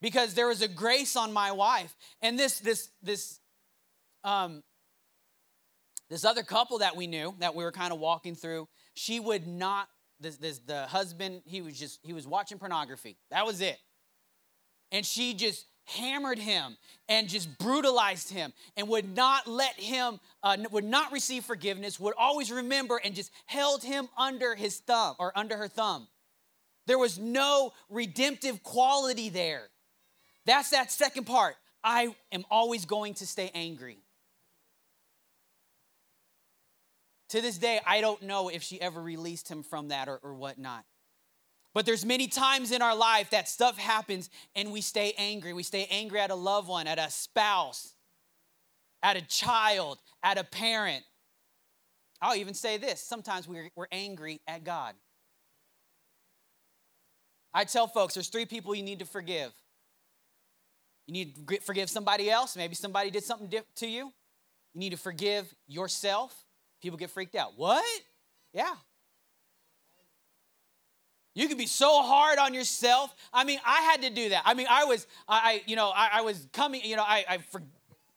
Because 0.00 0.34
there 0.34 0.48
was 0.48 0.60
a 0.60 0.68
grace 0.68 1.14
on 1.14 1.32
my 1.32 1.52
wife. 1.52 1.96
And 2.20 2.36
this, 2.36 2.58
this, 2.58 2.88
this, 3.00 3.38
um, 4.24 4.64
this 6.10 6.24
other 6.24 6.42
couple 6.42 6.78
that 6.78 6.96
we 6.96 7.06
knew 7.06 7.34
that 7.38 7.54
we 7.54 7.62
were 7.62 7.72
kind 7.72 7.92
of 7.92 8.00
walking 8.00 8.34
through, 8.34 8.68
she 8.94 9.20
would 9.20 9.46
not 9.46 9.88
this, 10.20 10.36
this 10.36 10.58
the 10.60 10.86
husband 10.86 11.42
he 11.44 11.60
was 11.60 11.78
just 11.78 12.00
he 12.02 12.12
was 12.12 12.26
watching 12.26 12.58
pornography. 12.58 13.16
That 13.30 13.46
was 13.46 13.60
it. 13.60 13.78
And 14.92 15.04
she 15.04 15.34
just 15.34 15.66
hammered 15.84 16.38
him 16.38 16.76
and 17.08 17.28
just 17.28 17.58
brutalized 17.58 18.30
him 18.30 18.52
and 18.76 18.88
would 18.88 19.14
not 19.14 19.46
let 19.46 19.74
him 19.74 20.18
uh, 20.42 20.56
would 20.70 20.84
not 20.84 21.12
receive 21.12 21.44
forgiveness 21.44 22.00
would 22.00 22.14
always 22.18 22.50
remember 22.50 23.00
and 23.02 23.14
just 23.14 23.30
held 23.46 23.84
him 23.84 24.08
under 24.18 24.54
his 24.54 24.78
thumb 24.78 25.14
or 25.18 25.32
under 25.36 25.56
her 25.56 25.68
thumb. 25.68 26.08
There 26.86 26.98
was 26.98 27.18
no 27.18 27.72
redemptive 27.88 28.62
quality 28.62 29.28
there. 29.28 29.68
That's 30.44 30.70
that 30.70 30.92
second 30.92 31.24
part. 31.24 31.56
I 31.82 32.14
am 32.32 32.44
always 32.50 32.84
going 32.84 33.14
to 33.14 33.26
stay 33.26 33.50
angry 33.54 33.98
To 37.30 37.40
this 37.40 37.58
day, 37.58 37.80
I 37.86 38.00
don't 38.00 38.22
know 38.22 38.48
if 38.48 38.62
she 38.62 38.80
ever 38.80 39.02
released 39.02 39.50
him 39.50 39.62
from 39.62 39.88
that 39.88 40.08
or, 40.08 40.18
or 40.22 40.34
whatnot. 40.34 40.84
But 41.74 41.84
there's 41.84 42.06
many 42.06 42.26
times 42.26 42.72
in 42.72 42.80
our 42.80 42.96
life 42.96 43.30
that 43.30 43.48
stuff 43.48 43.76
happens 43.76 44.30
and 44.54 44.72
we 44.72 44.80
stay 44.80 45.12
angry. 45.18 45.52
We 45.52 45.62
stay 45.62 45.86
angry 45.90 46.20
at 46.20 46.30
a 46.30 46.34
loved 46.34 46.68
one, 46.68 46.86
at 46.86 46.98
a 46.98 47.10
spouse, 47.10 47.92
at 49.02 49.16
a 49.16 49.20
child, 49.20 49.98
at 50.22 50.38
a 50.38 50.44
parent. 50.44 51.04
I'll 52.22 52.36
even 52.36 52.54
say 52.54 52.78
this 52.78 53.02
sometimes 53.02 53.46
we're, 53.46 53.68
we're 53.76 53.88
angry 53.92 54.40
at 54.46 54.64
God. 54.64 54.94
I 57.52 57.64
tell 57.64 57.86
folks 57.86 58.14
there's 58.14 58.28
three 58.28 58.46
people 58.46 58.74
you 58.74 58.82
need 58.82 59.00
to 59.00 59.04
forgive. 59.04 59.52
You 61.06 61.12
need 61.12 61.46
to 61.46 61.60
forgive 61.60 61.90
somebody 61.90 62.30
else. 62.30 62.56
Maybe 62.56 62.74
somebody 62.74 63.10
did 63.10 63.22
something 63.22 63.50
to 63.50 63.86
you. 63.86 64.12
You 64.72 64.80
need 64.80 64.90
to 64.90 64.96
forgive 64.96 65.54
yourself. 65.68 66.45
People 66.82 66.98
get 66.98 67.10
freaked 67.10 67.34
out. 67.34 67.52
What? 67.56 67.84
Yeah. 68.52 68.74
You 71.34 71.48
can 71.48 71.58
be 71.58 71.66
so 71.66 72.02
hard 72.02 72.38
on 72.38 72.54
yourself. 72.54 73.14
I 73.30 73.44
mean, 73.44 73.60
I 73.64 73.82
had 73.82 74.02
to 74.02 74.10
do 74.10 74.30
that. 74.30 74.42
I 74.46 74.54
mean, 74.54 74.66
I 74.70 74.86
was, 74.86 75.06
I, 75.28 75.62
you 75.66 75.76
know, 75.76 75.92
I, 75.94 76.08
I 76.14 76.20
was 76.22 76.48
coming, 76.52 76.80
you 76.82 76.96
know, 76.96 77.04
I, 77.06 77.24
I, 77.28 77.38
for, 77.38 77.62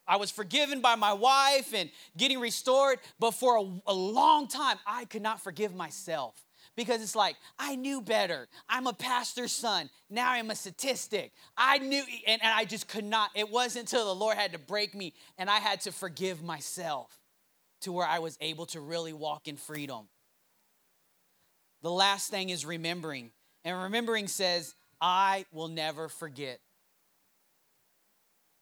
I 0.08 0.16
was 0.16 0.32
forgiven 0.32 0.80
by 0.80 0.96
my 0.96 1.12
wife 1.12 1.74
and 1.74 1.90
getting 2.16 2.40
restored, 2.40 3.00
but 3.20 3.32
for 3.32 3.58
a, 3.58 3.92
a 3.92 3.94
long 3.94 4.48
time, 4.48 4.78
I 4.88 5.04
could 5.04 5.22
not 5.22 5.42
forgive 5.42 5.76
myself 5.76 6.34
because 6.78 7.02
it's 7.02 7.16
like 7.16 7.36
I 7.60 7.76
knew 7.76 8.02
better. 8.02 8.48
I'm 8.70 8.88
a 8.88 8.94
pastor's 8.94 9.52
son. 9.52 9.90
Now 10.10 10.32
I'm 10.32 10.50
a 10.50 10.56
statistic. 10.56 11.34
I 11.58 11.80
knew, 11.80 12.04
and, 12.26 12.42
and 12.42 12.54
I 12.54 12.64
just 12.64 12.88
could 12.88 13.04
not. 13.04 13.32
It 13.36 13.50
wasn't 13.50 13.92
until 13.92 14.06
the 14.06 14.16
Lord 14.16 14.38
had 14.38 14.54
to 14.54 14.60
break 14.60 14.96
me 14.96 15.14
and 15.38 15.50
I 15.50 15.60
had 15.60 15.82
to 15.82 15.92
forgive 15.92 16.42
myself 16.42 17.19
to 17.82 17.92
where 17.92 18.08
I 18.08 18.20
was 18.20 18.38
able 18.42 18.66
to 18.68 18.80
really 18.80 19.14
walk 19.14 19.48
in 19.48 19.58
freedom. 19.58 20.08
The 21.82 21.92
last 21.92 22.30
thing 22.30 22.50
is 22.50 22.66
remembering. 22.66 23.32
And 23.64 23.82
remembering 23.84 24.28
says, 24.28 24.76
I 25.02 25.46
will 25.52 25.68
never 25.68 26.10
forget. 26.10 26.60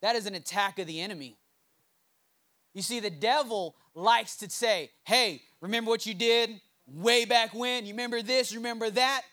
That 0.02 0.16
is 0.16 0.26
an 0.26 0.36
attack 0.36 0.80
of 0.80 0.88
the 0.88 1.02
enemy. 1.02 1.38
You 2.74 2.82
see, 2.82 3.00
the 3.00 3.10
devil 3.10 3.76
likes 3.96 4.38
to 4.38 4.50
say, 4.50 4.92
Hey, 5.04 5.42
remember 5.62 5.90
what 5.90 6.06
you 6.06 6.14
did 6.14 6.62
way 6.86 7.26
back 7.26 7.54
when? 7.54 7.86
You 7.86 7.94
remember 7.94 8.22
this? 8.22 8.52
You 8.52 8.60
Remember 8.60 8.90
that? 8.92 9.24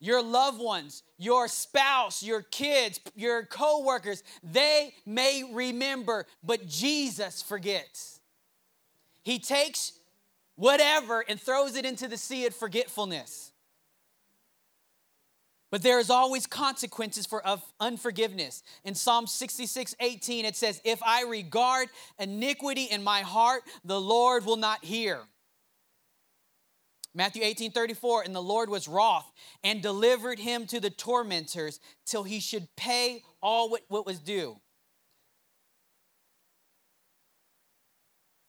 Your 0.00 0.22
loved 0.22 0.60
ones, 0.60 1.02
your 1.16 1.48
spouse, 1.48 2.22
your 2.22 2.42
kids, 2.42 3.00
your 3.16 3.44
coworkers, 3.46 4.22
they 4.42 4.92
may 5.06 5.48
remember, 5.50 6.26
but 6.42 6.66
Jesus 6.68 7.40
forgets. 7.40 8.13
He 9.24 9.38
takes 9.38 9.92
whatever 10.54 11.24
and 11.28 11.40
throws 11.40 11.74
it 11.74 11.84
into 11.84 12.06
the 12.06 12.16
sea 12.16 12.46
of 12.46 12.54
forgetfulness. 12.54 13.50
But 15.70 15.82
there 15.82 15.98
is 15.98 16.08
always 16.08 16.46
consequences 16.46 17.26
for 17.26 17.42
unforgiveness. 17.80 18.62
In 18.84 18.94
Psalm 18.94 19.26
66, 19.26 19.96
18, 19.98 20.44
it 20.44 20.54
says, 20.54 20.80
If 20.84 21.02
I 21.02 21.24
regard 21.24 21.88
iniquity 22.16 22.84
in 22.84 23.02
my 23.02 23.22
heart, 23.22 23.62
the 23.84 24.00
Lord 24.00 24.46
will 24.46 24.56
not 24.56 24.84
hear. 24.84 25.18
Matthew 27.12 27.42
18, 27.42 27.72
34, 27.72 28.22
and 28.22 28.34
the 28.34 28.42
Lord 28.42 28.68
was 28.68 28.86
wroth 28.86 29.30
and 29.64 29.82
delivered 29.82 30.38
him 30.38 30.66
to 30.66 30.78
the 30.78 30.90
tormentors 30.90 31.80
till 32.04 32.22
he 32.24 32.38
should 32.38 32.68
pay 32.76 33.22
all 33.42 33.68
what, 33.70 33.82
what 33.88 34.06
was 34.06 34.18
due. 34.18 34.60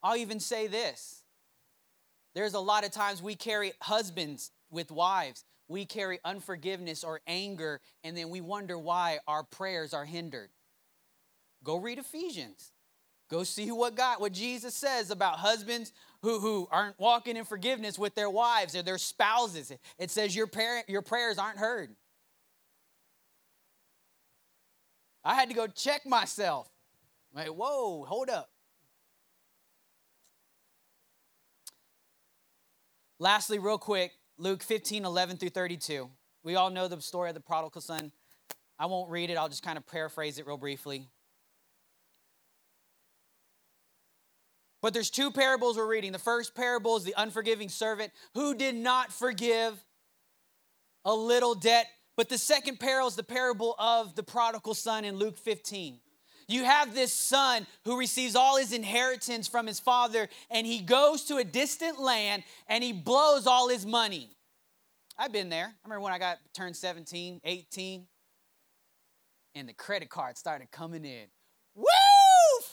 I'll 0.05 0.17
even 0.17 0.39
say 0.39 0.67
this 0.67 1.23
there's 2.35 2.53
a 2.53 2.59
lot 2.59 2.85
of 2.85 2.91
times 2.91 3.23
we 3.23 3.33
carry 3.33 3.73
husbands 3.81 4.51
with 4.69 4.91
wives, 4.91 5.43
we 5.67 5.85
carry 5.85 6.19
unforgiveness 6.23 7.03
or 7.03 7.21
anger, 7.25 7.81
and 8.03 8.15
then 8.15 8.29
we 8.29 8.39
wonder 8.39 8.77
why 8.77 9.17
our 9.27 9.43
prayers 9.43 9.95
are 9.95 10.05
hindered. 10.05 10.49
Go 11.63 11.77
read 11.77 11.97
Ephesians. 11.97 12.71
Go 13.31 13.43
see 13.43 13.71
what 13.71 13.95
God, 13.95 14.21
what 14.21 14.31
Jesus 14.31 14.75
says 14.75 15.09
about 15.09 15.37
husbands 15.37 15.91
who, 16.21 16.39
who 16.39 16.67
aren't 16.69 16.99
walking 16.99 17.35
in 17.35 17.43
forgiveness 17.43 17.97
with 17.97 18.13
their 18.13 18.29
wives 18.29 18.75
or 18.75 18.83
their 18.83 18.99
spouses. 18.99 19.73
It 19.97 20.11
says 20.11 20.35
your, 20.35 20.45
parent, 20.45 20.87
your 20.87 21.01
prayers 21.01 21.39
aren't 21.39 21.57
heard. 21.57 21.95
I 25.23 25.33
had 25.33 25.49
to 25.49 25.55
go 25.55 25.65
check 25.65 26.05
myself. 26.05 26.69
Like, 27.33 27.47
whoa, 27.47 28.05
hold 28.05 28.29
up. 28.29 28.51
Lastly, 33.19 33.59
real 33.59 33.77
quick, 33.77 34.11
Luke 34.37 34.61
15, 34.61 35.05
11 35.05 35.37
through 35.37 35.49
32. 35.49 36.09
We 36.43 36.55
all 36.55 36.69
know 36.69 36.87
the 36.87 37.01
story 37.01 37.29
of 37.29 37.35
the 37.35 37.41
prodigal 37.41 37.81
son. 37.81 38.11
I 38.77 38.87
won't 38.87 39.09
read 39.09 39.29
it, 39.29 39.37
I'll 39.37 39.49
just 39.49 39.63
kind 39.63 39.77
of 39.77 39.87
paraphrase 39.87 40.37
it 40.37 40.45
real 40.45 40.57
briefly. 40.57 41.07
But 44.81 44.93
there's 44.93 45.09
two 45.09 45.31
parables 45.31 45.77
we're 45.77 45.87
reading. 45.87 46.11
The 46.11 46.19
first 46.19 46.53
parable 46.53 46.97
is 46.97 47.03
the 47.03 47.15
unforgiving 47.17 47.69
servant 47.69 48.11
who 48.35 48.53
did 48.53 48.75
not 48.75 49.11
forgive 49.11 49.83
a 51.03 51.15
little 51.15 51.55
debt. 51.55 51.87
But 52.17 52.29
the 52.29 52.37
second 52.37 52.79
parable 52.79 53.07
is 53.07 53.15
the 53.15 53.23
parable 53.23 53.75
of 53.79 54.15
the 54.15 54.23
prodigal 54.23 54.75
son 54.75 55.03
in 55.03 55.15
Luke 55.15 55.37
15. 55.37 55.99
You 56.47 56.63
have 56.63 56.93
this 56.93 57.11
son 57.11 57.65
who 57.85 57.97
receives 57.97 58.35
all 58.35 58.57
his 58.57 58.71
inheritance 58.71 59.47
from 59.47 59.65
his 59.65 59.79
father, 59.79 60.29
and 60.51 60.67
he 60.67 60.79
goes 60.79 61.23
to 61.25 61.37
a 61.37 61.43
distant 61.43 61.99
land 61.99 62.43
and 62.67 62.83
he 62.83 62.93
blows 62.93 63.47
all 63.47 63.69
his 63.69 63.85
money. 63.85 64.29
I've 65.17 65.31
been 65.31 65.49
there. 65.49 65.67
I 65.67 65.87
remember 65.87 66.03
when 66.03 66.13
I 66.13 66.19
got 66.19 66.37
turned 66.53 66.75
17, 66.75 67.41
18, 67.43 68.07
and 69.55 69.69
the 69.69 69.73
credit 69.73 70.09
card 70.09 70.37
started 70.37 70.69
coming 70.71 71.05
in. 71.05 71.25
Woo! 71.73 71.85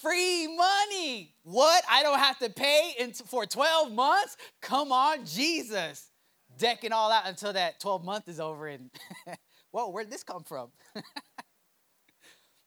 Free 0.00 0.48
money. 0.48 1.34
What? 1.44 1.84
I 1.88 2.02
don't 2.02 2.18
have 2.18 2.38
to 2.40 2.50
pay 2.50 2.94
for 3.26 3.46
12 3.46 3.92
months? 3.92 4.36
Come 4.60 4.90
on, 4.90 5.24
Jesus. 5.24 6.10
Decking 6.58 6.92
all 6.92 7.10
out 7.10 7.26
until 7.26 7.52
that 7.52 7.80
12 7.80 8.04
month 8.04 8.28
is 8.28 8.40
over 8.40 8.66
and 8.66 8.90
whoa, 9.70 9.88
where'd 9.90 10.10
this 10.10 10.22
come 10.22 10.44
from? 10.44 10.68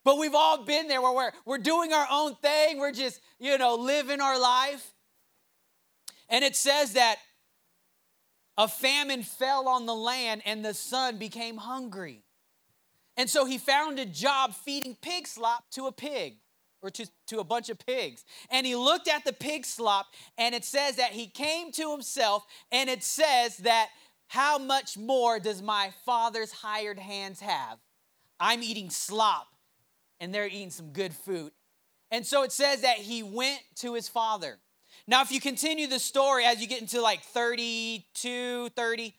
But 0.06 0.20
we've 0.20 0.36
all 0.36 0.64
been 0.64 0.88
there 0.88 1.02
where 1.02 1.14
we're, 1.14 1.32
we're 1.46 1.58
doing 1.58 1.92
our 1.92 2.08
own 2.10 2.36
thing. 2.36 2.78
We're 2.78 2.92
just, 2.92 3.20
you 3.40 3.58
know, 3.58 3.76
living 3.76 4.22
our 4.22 4.40
life. 4.40 4.94
And 6.30 6.46
it 6.46 6.56
says 6.56 6.94
that 6.94 7.18
a 8.56 8.68
famine 8.68 9.24
fell 9.24 9.68
on 9.68 9.88
the 9.88 9.96
land 9.96 10.44
and 10.46 10.64
the 10.64 10.76
son 10.76 11.18
became 11.18 11.58
hungry. 11.58 12.22
And 13.18 13.30
so 13.30 13.46
he 13.46 13.58
found 13.58 13.98
a 13.98 14.06
job 14.06 14.54
feeding 14.54 14.96
pig 15.02 15.26
slop 15.26 15.72
to 15.72 15.88
a 15.88 15.92
pig 15.92 16.36
or 16.84 16.92
to, 16.92 17.08
to 17.28 17.40
a 17.40 17.44
bunch 17.44 17.70
of 17.70 17.80
pigs. 17.84 18.24
And 18.52 18.68
he 18.68 18.76
looked 18.76 19.08
at 19.08 19.26
the 19.26 19.34
pig 19.34 19.66
slop 19.66 20.06
and 20.38 20.54
it 20.54 20.64
says 20.64 20.98
that 20.98 21.14
he 21.14 21.26
came 21.26 21.72
to 21.74 21.92
himself 21.92 22.46
and 22.72 22.92
it 22.92 23.04
says 23.04 23.58
that 23.58 23.90
how 24.28 24.60
much 24.60 25.00
more 25.00 25.40
does 25.40 25.64
my 25.64 25.92
father's 26.06 26.52
hired 26.52 27.00
hands 27.00 27.40
have? 27.40 27.80
I'm 28.40 28.62
eating 28.62 28.92
slop 28.92 29.55
and 30.20 30.34
they're 30.34 30.48
eating 30.48 30.72
some 30.72 30.90
good 30.90 31.14
food. 31.14 31.52
And 32.12 32.26
so 32.26 32.44
it 32.44 32.52
says 32.52 32.82
that 32.82 32.98
he 32.98 33.24
went 33.24 33.62
to 33.78 33.94
his 33.94 34.08
father. 34.08 34.60
Now, 35.08 35.22
if 35.22 35.32
you 35.32 35.40
continue 35.40 35.88
the 35.88 36.00
story 36.00 36.46
as 36.46 36.62
you 36.62 36.68
get 36.68 36.82
into 36.82 37.02
like 37.02 37.22
32, 37.22 38.70
30, 38.70 39.16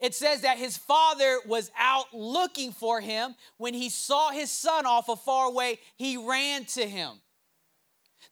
it 0.00 0.14
says 0.14 0.42
that 0.42 0.58
his 0.58 0.76
father 0.76 1.38
was 1.46 1.70
out 1.78 2.12
looking 2.12 2.72
for 2.72 3.00
him. 3.00 3.34
When 3.56 3.74
he 3.74 3.88
saw 3.88 4.30
his 4.30 4.50
son 4.50 4.86
off 4.86 5.08
a 5.08 5.16
far 5.16 5.48
away, 5.48 5.78
he 5.96 6.16
ran 6.16 6.64
to 6.66 6.86
him. 6.86 7.20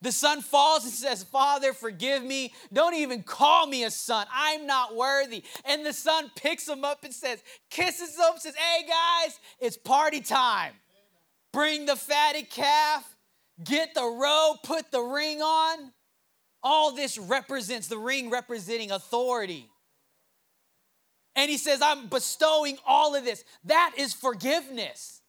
The 0.03 0.12
son 0.12 0.42
falls 0.42 0.85
and 0.85 0.92
says, 0.92 1.22
Father, 1.22 1.72
forgive 1.72 2.25
me. 2.25 2.53
Don't 2.72 2.94
even 2.94 3.22
call 3.22 3.66
me 3.68 3.85
a 3.85 3.90
son. 3.90 4.27
I'm 4.35 4.66
not 4.66 4.96
worthy. 4.96 5.44
And 5.64 5.87
the 5.87 5.92
son 5.92 6.31
picks 6.35 6.68
him 6.68 6.85
up 6.85 7.05
and 7.05 7.14
says, 7.14 7.42
kisses 7.70 8.16
him, 8.16 8.37
says, 8.37 8.57
Hey 8.57 8.85
guys, 8.87 9.38
it's 9.61 9.77
party 9.77 10.20
time. 10.20 10.72
Bring 11.52 11.86
the 11.86 11.96
fatted 11.96 12.50
calf, 12.50 13.04
get 13.62 13.94
the 13.94 14.04
robe, 14.04 14.58
put 14.62 14.90
the 14.90 15.00
ring 15.00 15.42
on. 15.42 15.92
All 16.62 16.94
this 16.94 17.18
represents 17.18 17.88
the 17.88 17.98
ring 17.98 18.30
representing 18.30 18.90
authority. 18.90 19.68
And 21.34 21.50
he 21.50 21.58
says, 21.58 21.80
I'm 21.82 22.08
bestowing 22.08 22.78
all 22.86 23.14
of 23.14 23.24
this. 23.24 23.44
That 23.64 23.94
is 23.96 24.12
forgiveness. 24.12 25.20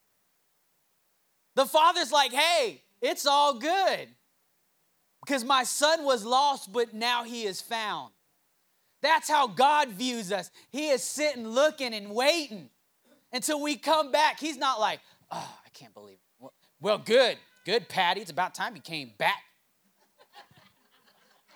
The 1.56 1.66
father's 1.66 2.12
like, 2.12 2.32
hey, 2.32 2.82
it's 3.02 3.26
all 3.26 3.58
good 3.60 4.08
because 5.26 5.44
my 5.44 5.64
son 5.64 6.04
was 6.04 6.26
lost, 6.26 6.72
but 6.72 6.94
now 6.94 7.24
he 7.24 7.44
is 7.44 7.62
found. 7.62 8.12
That's 9.02 9.30
how 9.30 9.48
God 9.48 9.90
views 9.90 10.32
us. 10.32 10.50
He 10.72 10.90
is 10.90 11.04
sitting, 11.04 11.48
looking, 11.48 11.94
and 11.94 12.12
waiting 12.12 12.70
until 13.32 13.62
we 13.62 13.76
come 13.76 14.12
back. 14.12 14.40
He's 14.40 14.58
not 14.58 14.80
like, 14.80 15.00
oh, 15.32 15.58
can't 15.74 15.94
believe 15.94 16.18
it. 16.42 16.50
Well, 16.80 16.98
good, 16.98 17.38
good, 17.66 17.90
Patty. 17.90 18.22
It's 18.22 18.32
about 18.32 18.54
time 18.54 18.76
you 18.76 18.82
came 18.82 19.12
back. 19.18 19.42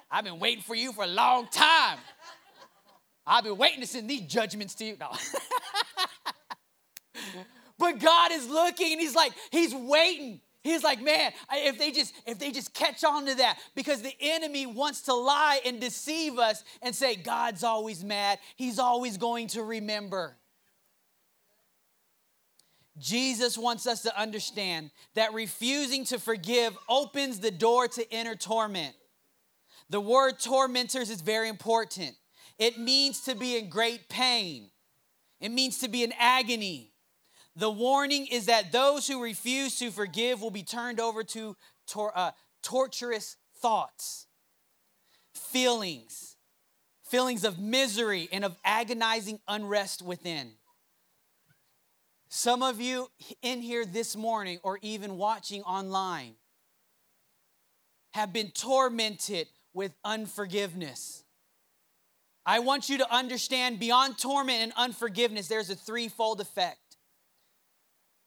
I've 0.10 0.24
been 0.24 0.40
waiting 0.40 0.64
for 0.64 0.76
you 0.76 0.94
for 0.94 1.04
a 1.04 1.08
long 1.08 1.48
time. 1.48 2.00
I've 3.26 3.44
been 3.44 3.58
waiting 3.58 3.82
to 3.82 3.88
send 3.88 4.10
these 4.10 4.22
judgments 4.22 4.74
to 4.76 4.86
you. 4.86 4.96
No. 4.98 5.12
but 7.78 8.00
God 8.00 8.32
is 8.32 8.48
looking 8.48 8.94
and 8.94 9.02
He's 9.02 9.16
like, 9.16 9.34
He's 9.52 9.76
waiting. 9.76 10.40
He's 10.64 10.84
like, 10.84 11.02
man, 11.02 11.32
if 11.52 11.78
they 11.78 11.92
just 11.92 12.14
if 12.26 12.40
they 12.40 12.52
just 12.52 12.74
catch 12.74 13.04
on 13.04 13.26
to 13.26 13.36
that, 13.36 13.58
because 13.74 14.02
the 14.02 14.14
enemy 14.20 14.66
wants 14.66 15.04
to 15.04 15.14
lie 15.14 15.62
and 15.66 15.80
deceive 15.80 16.38
us 16.38 16.64
and 16.82 16.94
say 16.94 17.16
God's 17.16 17.64
always 17.64 18.04
mad. 18.04 18.40
He's 18.56 18.78
always 18.78 19.18
going 19.18 19.48
to 19.48 19.64
remember. 19.64 20.36
Jesus 23.00 23.58
wants 23.58 23.86
us 23.86 24.02
to 24.04 24.20
understand 24.20 24.92
that 25.14 25.34
refusing 25.34 26.04
to 26.06 26.20
forgive 26.20 26.76
opens 26.90 27.40
the 27.40 27.52
door 27.52 27.88
to 27.90 28.12
inner 28.12 28.36
torment. 28.36 28.96
The 29.90 30.02
word 30.02 30.40
tormentors 30.40 31.10
is 31.10 31.22
very 31.22 31.50
important. 31.50 32.16
It 32.58 32.80
means 32.80 33.22
to 33.22 33.36
be 33.36 33.58
in 33.58 33.70
great 33.70 34.10
pain, 34.10 34.70
it 35.40 35.50
means 35.50 35.80
to 35.80 35.88
be 35.88 36.04
in 36.04 36.14
agony. 36.18 36.92
The 37.56 37.72
warning 37.72 38.28
is 38.28 38.46
that 38.46 38.72
those 38.72 39.08
who 39.08 39.24
refuse 39.24 39.80
to 39.80 39.90
forgive 39.90 40.44
will 40.44 40.52
be 40.52 40.62
turned 40.62 41.00
over 41.00 41.24
to 41.24 41.56
tor- 41.88 42.16
uh, 42.16 42.32
torturous 42.62 43.36
thoughts, 43.56 44.28
feelings, 45.34 46.36
feelings 47.04 47.44
of 47.44 47.58
misery 47.58 48.30
and 48.32 48.46
of 48.46 48.56
agonizing 48.64 49.40
unrest 49.48 50.04
within. 50.04 50.52
Some 52.30 52.62
of 52.62 52.82
you 52.82 53.10
in 53.42 53.62
here 53.62 53.86
this 53.86 54.16
morning 54.16 54.60
or 54.64 54.80
even 54.82 55.18
watching 55.18 55.64
online 55.64 56.36
have 58.14 58.34
been 58.34 58.52
tormented 58.52 59.48
with 59.74 59.94
unforgiveness. 60.04 61.24
I 62.46 62.60
want 62.60 62.90
you 62.90 62.98
to 62.98 63.14
understand 63.14 63.80
beyond 63.80 64.18
torment 64.18 64.60
and 64.60 64.74
unforgiveness, 64.76 65.48
there's 65.48 65.70
a 65.70 65.76
threefold 65.76 66.42
effect. 66.42 66.98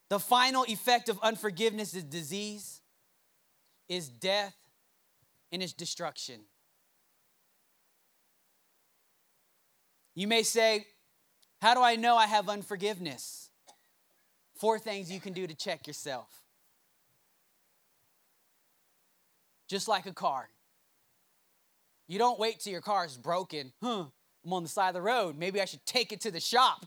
The 0.08 0.18
final 0.18 0.64
effect 0.64 1.08
of 1.08 1.18
unforgiveness 1.22 1.94
is 1.94 2.04
disease, 2.04 2.80
is 3.88 4.08
death, 4.08 4.56
and 5.52 5.62
is 5.62 5.72
destruction. 5.72 6.40
You 10.14 10.26
may 10.26 10.42
say, 10.42 10.86
How 11.60 11.74
do 11.74 11.82
I 11.82 11.96
know 11.96 12.16
I 12.16 12.26
have 12.26 12.48
unforgiveness? 12.48 13.49
Four 14.60 14.78
things 14.78 15.10
you 15.10 15.20
can 15.20 15.32
do 15.32 15.46
to 15.46 15.54
check 15.54 15.86
yourself. 15.86 16.28
Just 19.68 19.88
like 19.88 20.04
a 20.04 20.12
car. 20.12 20.50
You 22.06 22.18
don't 22.18 22.38
wait 22.38 22.60
till 22.60 22.72
your 22.72 22.82
car 22.82 23.06
is 23.06 23.16
broken. 23.16 23.72
Huh, 23.82 24.04
I'm 24.44 24.52
on 24.52 24.62
the 24.62 24.68
side 24.68 24.88
of 24.88 24.94
the 24.94 25.00
road. 25.00 25.38
Maybe 25.38 25.62
I 25.62 25.64
should 25.64 25.84
take 25.86 26.12
it 26.12 26.20
to 26.22 26.30
the 26.30 26.40
shop. 26.40 26.84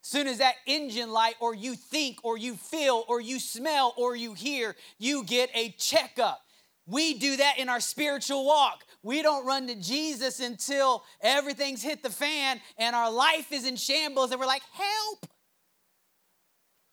Soon 0.00 0.26
as 0.26 0.38
that 0.38 0.54
engine 0.66 1.12
light, 1.12 1.34
or 1.38 1.54
you 1.54 1.74
think, 1.74 2.18
or 2.24 2.36
you 2.36 2.56
feel, 2.56 3.04
or 3.06 3.20
you 3.20 3.38
smell, 3.38 3.94
or 3.96 4.16
you 4.16 4.34
hear, 4.34 4.74
you 4.98 5.22
get 5.24 5.50
a 5.54 5.70
checkup. 5.78 6.40
We 6.86 7.14
do 7.14 7.36
that 7.36 7.58
in 7.58 7.68
our 7.68 7.80
spiritual 7.80 8.44
walk. 8.44 8.84
We 9.04 9.22
don't 9.22 9.46
run 9.46 9.68
to 9.68 9.76
Jesus 9.76 10.40
until 10.40 11.04
everything's 11.20 11.82
hit 11.82 12.02
the 12.02 12.10
fan 12.10 12.60
and 12.78 12.96
our 12.96 13.12
life 13.12 13.52
is 13.52 13.64
in 13.64 13.76
shambles 13.76 14.32
and 14.32 14.40
we're 14.40 14.46
like, 14.46 14.62
help. 14.72 15.26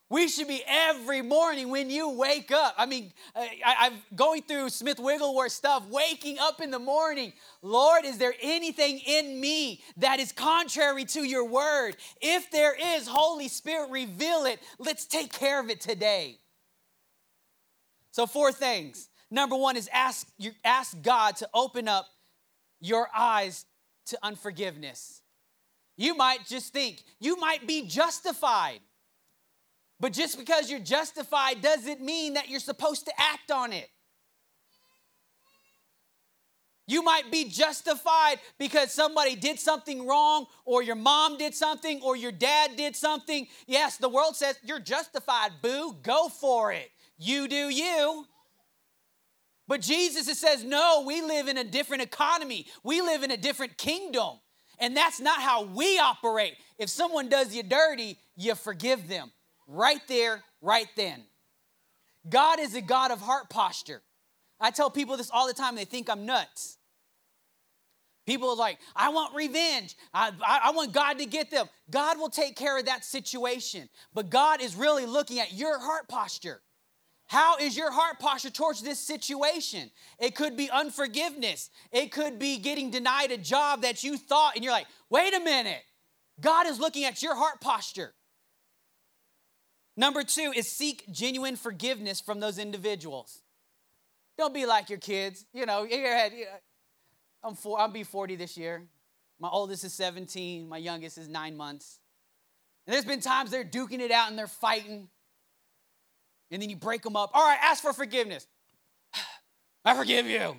We 0.09 0.27
should 0.27 0.47
be 0.47 0.61
every 0.67 1.23
morning 1.23 1.69
when 1.69 1.89
you 1.89 2.09
wake 2.09 2.51
up. 2.51 2.75
I 2.77 2.85
mean, 2.85 3.11
uh, 3.35 3.43
I, 3.65 3.87
am 3.87 3.93
going 4.15 4.43
through 4.43 4.69
Smith 4.69 4.99
Wigglesworth 4.99 5.51
stuff, 5.51 5.87
waking 5.89 6.37
up 6.39 6.61
in 6.61 6.69
the 6.69 6.77
morning. 6.77 7.33
Lord, 7.63 8.05
is 8.05 8.19
there 8.19 8.35
anything 8.39 8.99
in 8.99 9.39
me 9.41 9.81
that 9.97 10.19
is 10.19 10.31
contrary 10.31 11.05
to 11.05 11.23
your 11.23 11.47
word? 11.47 11.97
If 12.21 12.51
there 12.51 12.75
is, 12.95 13.07
Holy 13.07 13.47
Spirit, 13.47 13.89
reveal 13.89 14.45
it. 14.45 14.59
Let's 14.77 15.07
take 15.07 15.33
care 15.33 15.59
of 15.59 15.71
it 15.71 15.81
today. 15.81 16.37
So, 18.11 18.27
four 18.27 18.51
things. 18.51 19.09
Number 19.31 19.55
one 19.55 19.75
is 19.75 19.89
ask, 19.91 20.27
you, 20.37 20.51
ask 20.63 21.01
God 21.01 21.35
to 21.37 21.49
open 21.51 21.87
up 21.87 22.05
your 22.79 23.09
eyes 23.15 23.65
to 24.05 24.19
unforgiveness. 24.21 25.21
You 25.97 26.15
might 26.15 26.45
just 26.45 26.73
think, 26.73 27.01
you 27.19 27.37
might 27.37 27.65
be 27.65 27.87
justified. 27.87 28.81
But 29.99 30.13
just 30.13 30.37
because 30.37 30.69
you're 30.69 30.79
justified 30.79 31.61
doesn't 31.61 32.01
mean 32.01 32.33
that 32.33 32.49
you're 32.49 32.59
supposed 32.59 33.05
to 33.05 33.13
act 33.17 33.51
on 33.51 33.71
it. 33.71 33.89
You 36.87 37.01
might 37.01 37.31
be 37.31 37.45
justified 37.49 38.39
because 38.59 38.91
somebody 38.91 39.35
did 39.35 39.59
something 39.59 40.05
wrong, 40.05 40.45
or 40.65 40.83
your 40.83 40.95
mom 40.95 41.37
did 41.37 41.55
something, 41.55 41.99
or 42.03 42.15
your 42.15 42.31
dad 42.31 42.75
did 42.75 42.95
something. 42.95 43.47
Yes, 43.65 43.97
the 43.97 44.09
world 44.09 44.35
says 44.35 44.59
you're 44.63 44.79
justified, 44.79 45.51
boo, 45.63 45.95
go 46.03 46.29
for 46.29 46.71
it. 46.71 46.91
You 47.17 47.47
do 47.47 47.69
you. 47.69 48.25
But 49.67 49.81
Jesus 49.81 50.27
says, 50.39 50.63
no, 50.63 51.03
we 51.07 51.23
live 51.23 51.47
in 51.47 51.57
a 51.57 51.63
different 51.63 52.03
economy, 52.03 52.67
we 52.83 53.01
live 53.01 53.23
in 53.23 53.31
a 53.31 53.37
different 53.37 53.77
kingdom. 53.77 54.39
And 54.77 54.95
that's 54.95 55.21
not 55.21 55.41
how 55.41 55.63
we 55.63 55.97
operate. 55.97 56.55
If 56.77 56.89
someone 56.89 57.29
does 57.29 57.55
you 57.55 57.63
dirty, 57.63 58.19
you 58.35 58.53
forgive 58.55 59.07
them 59.07 59.31
right 59.67 60.01
there, 60.07 60.43
right 60.61 60.87
then. 60.95 61.23
God 62.27 62.59
is 62.59 62.75
a 62.75 62.81
God 62.81 63.11
of 63.11 63.21
heart 63.21 63.49
posture. 63.49 64.01
I 64.59 64.71
tell 64.71 64.89
people 64.89 65.17
this 65.17 65.29
all 65.31 65.47
the 65.47 65.53
time, 65.53 65.75
they 65.75 65.85
think 65.85 66.09
I'm 66.09 66.25
nuts. 66.25 66.77
People 68.25 68.49
are 68.49 68.55
like, 68.55 68.79
I 68.95 69.09
want 69.09 69.35
revenge. 69.35 69.95
I, 70.11 70.31
I, 70.45 70.61
I, 70.65 70.71
want 70.71 70.93
God 70.93 71.19
to 71.19 71.27
get 71.27 71.51
them. 71.51 71.67
God 71.91 72.17
will 72.17 72.29
take 72.29 72.55
care 72.55 72.77
of 72.79 72.85
that 72.85 73.05
situation. 73.05 73.87
But 74.15 74.31
God 74.31 74.61
is 74.61 74.75
really 74.75 75.05
looking 75.05 75.39
at 75.39 75.53
your 75.53 75.77
heart 75.77 76.07
posture. 76.07 76.61
How 77.27 77.57
is 77.57 77.77
your 77.77 77.91
heart 77.91 78.19
posture 78.19 78.49
towards 78.49 78.81
this 78.81 78.99
situation? 78.99 79.91
It 80.19 80.35
could 80.35 80.57
be 80.57 80.71
unforgiveness. 80.71 81.69
It 81.91 82.11
could 82.11 82.39
be 82.39 82.57
getting 82.57 82.89
denied 82.89 83.31
a 83.31 83.37
job 83.37 83.83
that 83.83 84.03
you 84.03 84.17
thought, 84.17 84.55
and 84.55 84.63
you're 84.63 84.73
like, 84.73 84.87
wait 85.09 85.35
a 85.35 85.39
minute. 85.39 85.83
God 86.41 86.65
is 86.65 86.79
looking 86.79 87.03
at 87.05 87.21
your 87.21 87.35
heart 87.35 87.61
posture. 87.61 88.14
Number 89.97 90.23
two 90.23 90.51
is 90.55 90.69
seek 90.69 91.05
genuine 91.11 91.55
forgiveness 91.55 92.19
from 92.19 92.39
those 92.39 92.57
individuals. 92.57 93.41
Don't 94.37 94.53
be 94.53 94.65
like 94.65 94.89
your 94.89 94.99
kids. 94.99 95.45
You 95.53 95.65
know, 95.65 95.83
your 95.83 96.15
head, 96.15 96.33
I'm 97.43 97.55
four, 97.55 97.79
I'll 97.79 97.87
be 97.87 98.03
40 98.03 98.35
this 98.35 98.57
year. 98.57 98.83
My 99.39 99.49
oldest 99.49 99.83
is 99.83 99.93
17, 99.93 100.67
my 100.67 100.77
youngest 100.77 101.17
is 101.17 101.27
nine 101.27 101.55
months. 101.55 101.99
And 102.85 102.93
there's 102.93 103.05
been 103.05 103.21
times 103.21 103.51
they're 103.51 103.65
duking 103.65 103.99
it 103.99 104.11
out 104.11 104.29
and 104.29 104.37
they're 104.37 104.47
fighting. 104.47 105.09
And 106.51 106.61
then 106.61 106.69
you 106.69 106.75
break 106.75 107.01
them 107.01 107.15
up. 107.15 107.31
All 107.33 107.45
right, 107.45 107.57
ask 107.61 107.81
for 107.81 107.93
forgiveness. 107.93 108.47
I 109.85 109.95
forgive 109.95 110.27
you. 110.27 110.57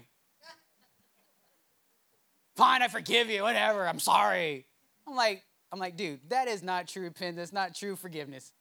Fine, 2.56 2.82
I 2.82 2.88
forgive 2.88 3.28
you, 3.30 3.42
whatever. 3.42 3.86
I'm 3.86 4.00
sorry. 4.00 4.66
I'm 5.06 5.14
like, 5.14 5.44
I'm 5.72 5.78
like, 5.78 5.96
dude, 5.96 6.20
that 6.30 6.48
is 6.48 6.62
not 6.62 6.88
true 6.88 7.02
repentance, 7.02 7.52
not 7.52 7.74
true 7.74 7.96
forgiveness. 7.96 8.52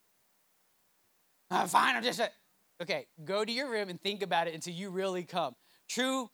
Uh, 1.50 1.66
fine, 1.66 1.96
I'm 1.96 2.02
just 2.02 2.20
okay. 2.82 3.06
Go 3.24 3.44
to 3.44 3.52
your 3.52 3.70
room 3.70 3.88
and 3.88 4.00
think 4.00 4.22
about 4.22 4.48
it 4.48 4.54
until 4.54 4.74
you 4.74 4.90
really 4.90 5.22
come. 5.22 5.54
True 5.88 6.30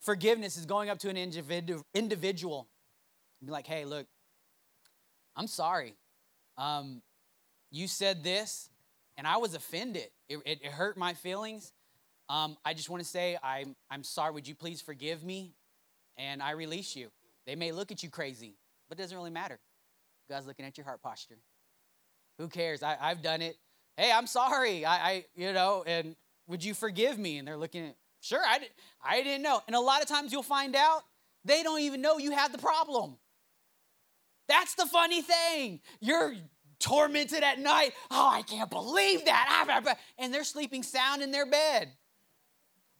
forgiveness 0.00 0.56
is 0.56 0.66
going 0.66 0.88
up 0.88 0.98
to 1.00 1.08
an 1.08 1.16
individu- 1.16 1.82
individual 1.94 2.68
and 3.40 3.48
be 3.48 3.52
like, 3.52 3.66
hey, 3.66 3.84
look, 3.84 4.06
I'm 5.36 5.46
sorry. 5.46 5.94
Um, 6.56 7.02
you 7.70 7.88
said 7.88 8.22
this, 8.22 8.68
and 9.16 9.26
I 9.26 9.38
was 9.38 9.54
offended. 9.54 10.08
It, 10.28 10.38
it, 10.44 10.60
it 10.62 10.72
hurt 10.72 10.96
my 10.96 11.14
feelings. 11.14 11.72
Um, 12.28 12.56
I 12.64 12.74
just 12.74 12.88
want 12.88 13.02
to 13.02 13.08
say 13.08 13.38
I'm, 13.42 13.74
I'm 13.90 14.04
sorry. 14.04 14.32
Would 14.32 14.46
you 14.46 14.54
please 14.54 14.80
forgive 14.80 15.24
me? 15.24 15.54
And 16.16 16.42
I 16.42 16.52
release 16.52 16.94
you. 16.94 17.08
They 17.46 17.56
may 17.56 17.72
look 17.72 17.90
at 17.90 18.02
you 18.02 18.10
crazy, 18.10 18.54
but 18.88 18.98
it 18.98 19.02
doesn't 19.02 19.16
really 19.16 19.30
matter. 19.30 19.58
God's 20.28 20.46
looking 20.46 20.66
at 20.66 20.76
your 20.76 20.84
heart 20.84 21.02
posture. 21.02 21.38
Who 22.38 22.48
cares? 22.48 22.82
I, 22.82 22.96
I've 23.00 23.22
done 23.22 23.42
it. 23.42 23.56
Hey, 23.96 24.10
I'm 24.12 24.26
sorry. 24.26 24.84
I, 24.84 24.94
I, 24.94 25.24
you 25.34 25.52
know, 25.52 25.84
and 25.86 26.16
would 26.46 26.64
you 26.64 26.74
forgive 26.74 27.18
me? 27.18 27.38
And 27.38 27.46
they're 27.46 27.56
looking 27.56 27.86
at, 27.88 27.96
sure, 28.20 28.42
I, 28.46 28.58
did, 28.58 28.68
I 29.04 29.22
didn't 29.22 29.42
know. 29.42 29.60
And 29.66 29.76
a 29.76 29.80
lot 29.80 30.02
of 30.02 30.08
times 30.08 30.32
you'll 30.32 30.42
find 30.42 30.74
out 30.74 31.02
they 31.44 31.62
don't 31.62 31.80
even 31.80 32.00
know 32.00 32.18
you 32.18 32.32
had 32.32 32.52
the 32.52 32.58
problem. 32.58 33.16
That's 34.48 34.74
the 34.74 34.86
funny 34.86 35.22
thing. 35.22 35.80
You're 36.00 36.34
tormented 36.78 37.42
at 37.42 37.58
night. 37.58 37.92
Oh, 38.10 38.30
I 38.32 38.42
can't 38.42 38.70
believe 38.70 39.24
that. 39.24 39.66
Ah, 39.68 39.94
and 40.18 40.32
they're 40.32 40.44
sleeping 40.44 40.82
sound 40.82 41.22
in 41.22 41.30
their 41.30 41.46
bed. 41.46 41.88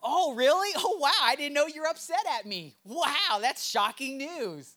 Oh, 0.02 0.34
really? 0.34 0.70
Oh, 0.76 0.98
wow. 0.98 1.10
I 1.22 1.36
didn't 1.36 1.54
know 1.54 1.66
you're 1.66 1.86
upset 1.86 2.24
at 2.38 2.46
me. 2.46 2.76
Wow, 2.84 3.38
that's 3.40 3.64
shocking 3.64 4.18
news. 4.18 4.76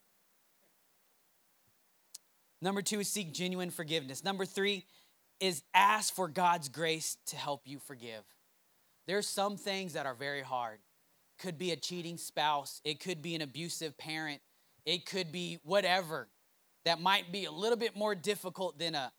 Number 2.61 2.81
two 2.81 2.99
is 2.99 3.09
seek 3.09 3.33
genuine 3.33 3.69
forgiveness. 3.69 4.23
Number 4.23 4.45
three 4.45 4.85
is 5.39 5.63
ask 5.73 6.13
for 6.13 6.27
God's 6.27 6.69
grace 6.69 7.17
to 7.27 7.35
help 7.35 7.61
you 7.65 7.79
forgive. 7.79 8.23
There's 9.07 9.27
some 9.27 9.57
things 9.57 9.93
that 9.93 10.05
are 10.05 10.15
very 10.15 10.41
hard. 10.41 10.79
Could 11.37 11.57
be 11.57 11.71
a 11.71 11.75
cheating 11.75 12.17
spouse, 12.17 12.81
it 12.83 12.99
could 12.99 13.21
be 13.21 13.35
an 13.35 13.41
abusive 13.41 13.97
parent, 13.97 14.41
it 14.85 15.05
could 15.05 15.31
be 15.31 15.59
whatever 15.63 16.29
that 16.85 17.01
might 17.01 17.31
be 17.31 17.45
a 17.45 17.51
little 17.51 17.77
bit 17.77 17.95
more 17.95 18.15
difficult 18.15 18.79
than 18.79 18.95
a 18.95 19.11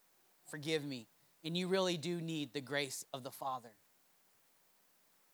forgive 0.46 0.85
me. 0.85 1.09
And 1.44 1.57
you 1.57 1.68
really 1.68 1.96
do 1.96 2.20
need 2.20 2.52
the 2.52 2.61
grace 2.61 3.05
of 3.12 3.22
the 3.22 3.31
Father. 3.31 3.70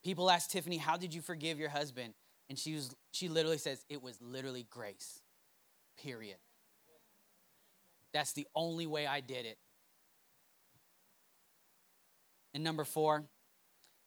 People 0.03 0.29
ask 0.29 0.49
Tiffany, 0.49 0.77
How 0.77 0.97
did 0.97 1.13
you 1.13 1.21
forgive 1.21 1.59
your 1.59 1.69
husband? 1.69 2.13
And 2.49 2.59
she, 2.59 2.75
was, 2.75 2.93
she 3.11 3.29
literally 3.29 3.57
says, 3.57 3.85
It 3.89 4.01
was 4.01 4.19
literally 4.21 4.67
grace, 4.69 5.21
period. 5.97 6.37
That's 8.13 8.33
the 8.33 8.47
only 8.53 8.85
way 8.85 9.07
I 9.07 9.21
did 9.21 9.45
it. 9.45 9.57
And 12.53 12.63
number 12.63 12.83
four, 12.83 13.25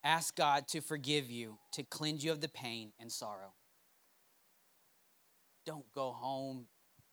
ask 0.05 0.35
God 0.37 0.69
to 0.69 0.81
forgive 0.81 1.31
you, 1.31 1.59
to 1.73 1.83
cleanse 1.83 2.25
you 2.25 2.33
of 2.33 2.41
the 2.41 2.49
pain 2.49 2.93
and 3.01 3.11
sorrow. 3.11 3.55
Don't 5.65 5.93
go 5.93 6.13
home 6.13 6.67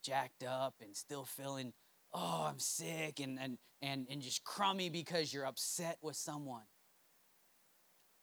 jacked 0.04 0.44
up 0.44 0.74
and 0.80 0.96
still 0.96 1.24
feeling, 1.24 1.72
oh, 2.12 2.46
I'm 2.48 2.58
sick 2.58 3.20
and, 3.20 3.38
and, 3.40 3.58
and, 3.82 4.06
and 4.10 4.20
just 4.22 4.44
crummy 4.44 4.90
because 4.90 5.32
you're 5.32 5.46
upset 5.46 5.98
with 6.02 6.16
someone. 6.16 6.64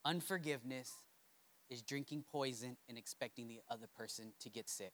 Unforgiveness 0.04 0.90
is 1.68 1.82
drinking 1.82 2.24
poison 2.30 2.76
and 2.88 2.96
expecting 2.96 3.48
the 3.48 3.60
other 3.70 3.86
person 3.94 4.32
to 4.40 4.48
get 4.48 4.68
sick. 4.68 4.92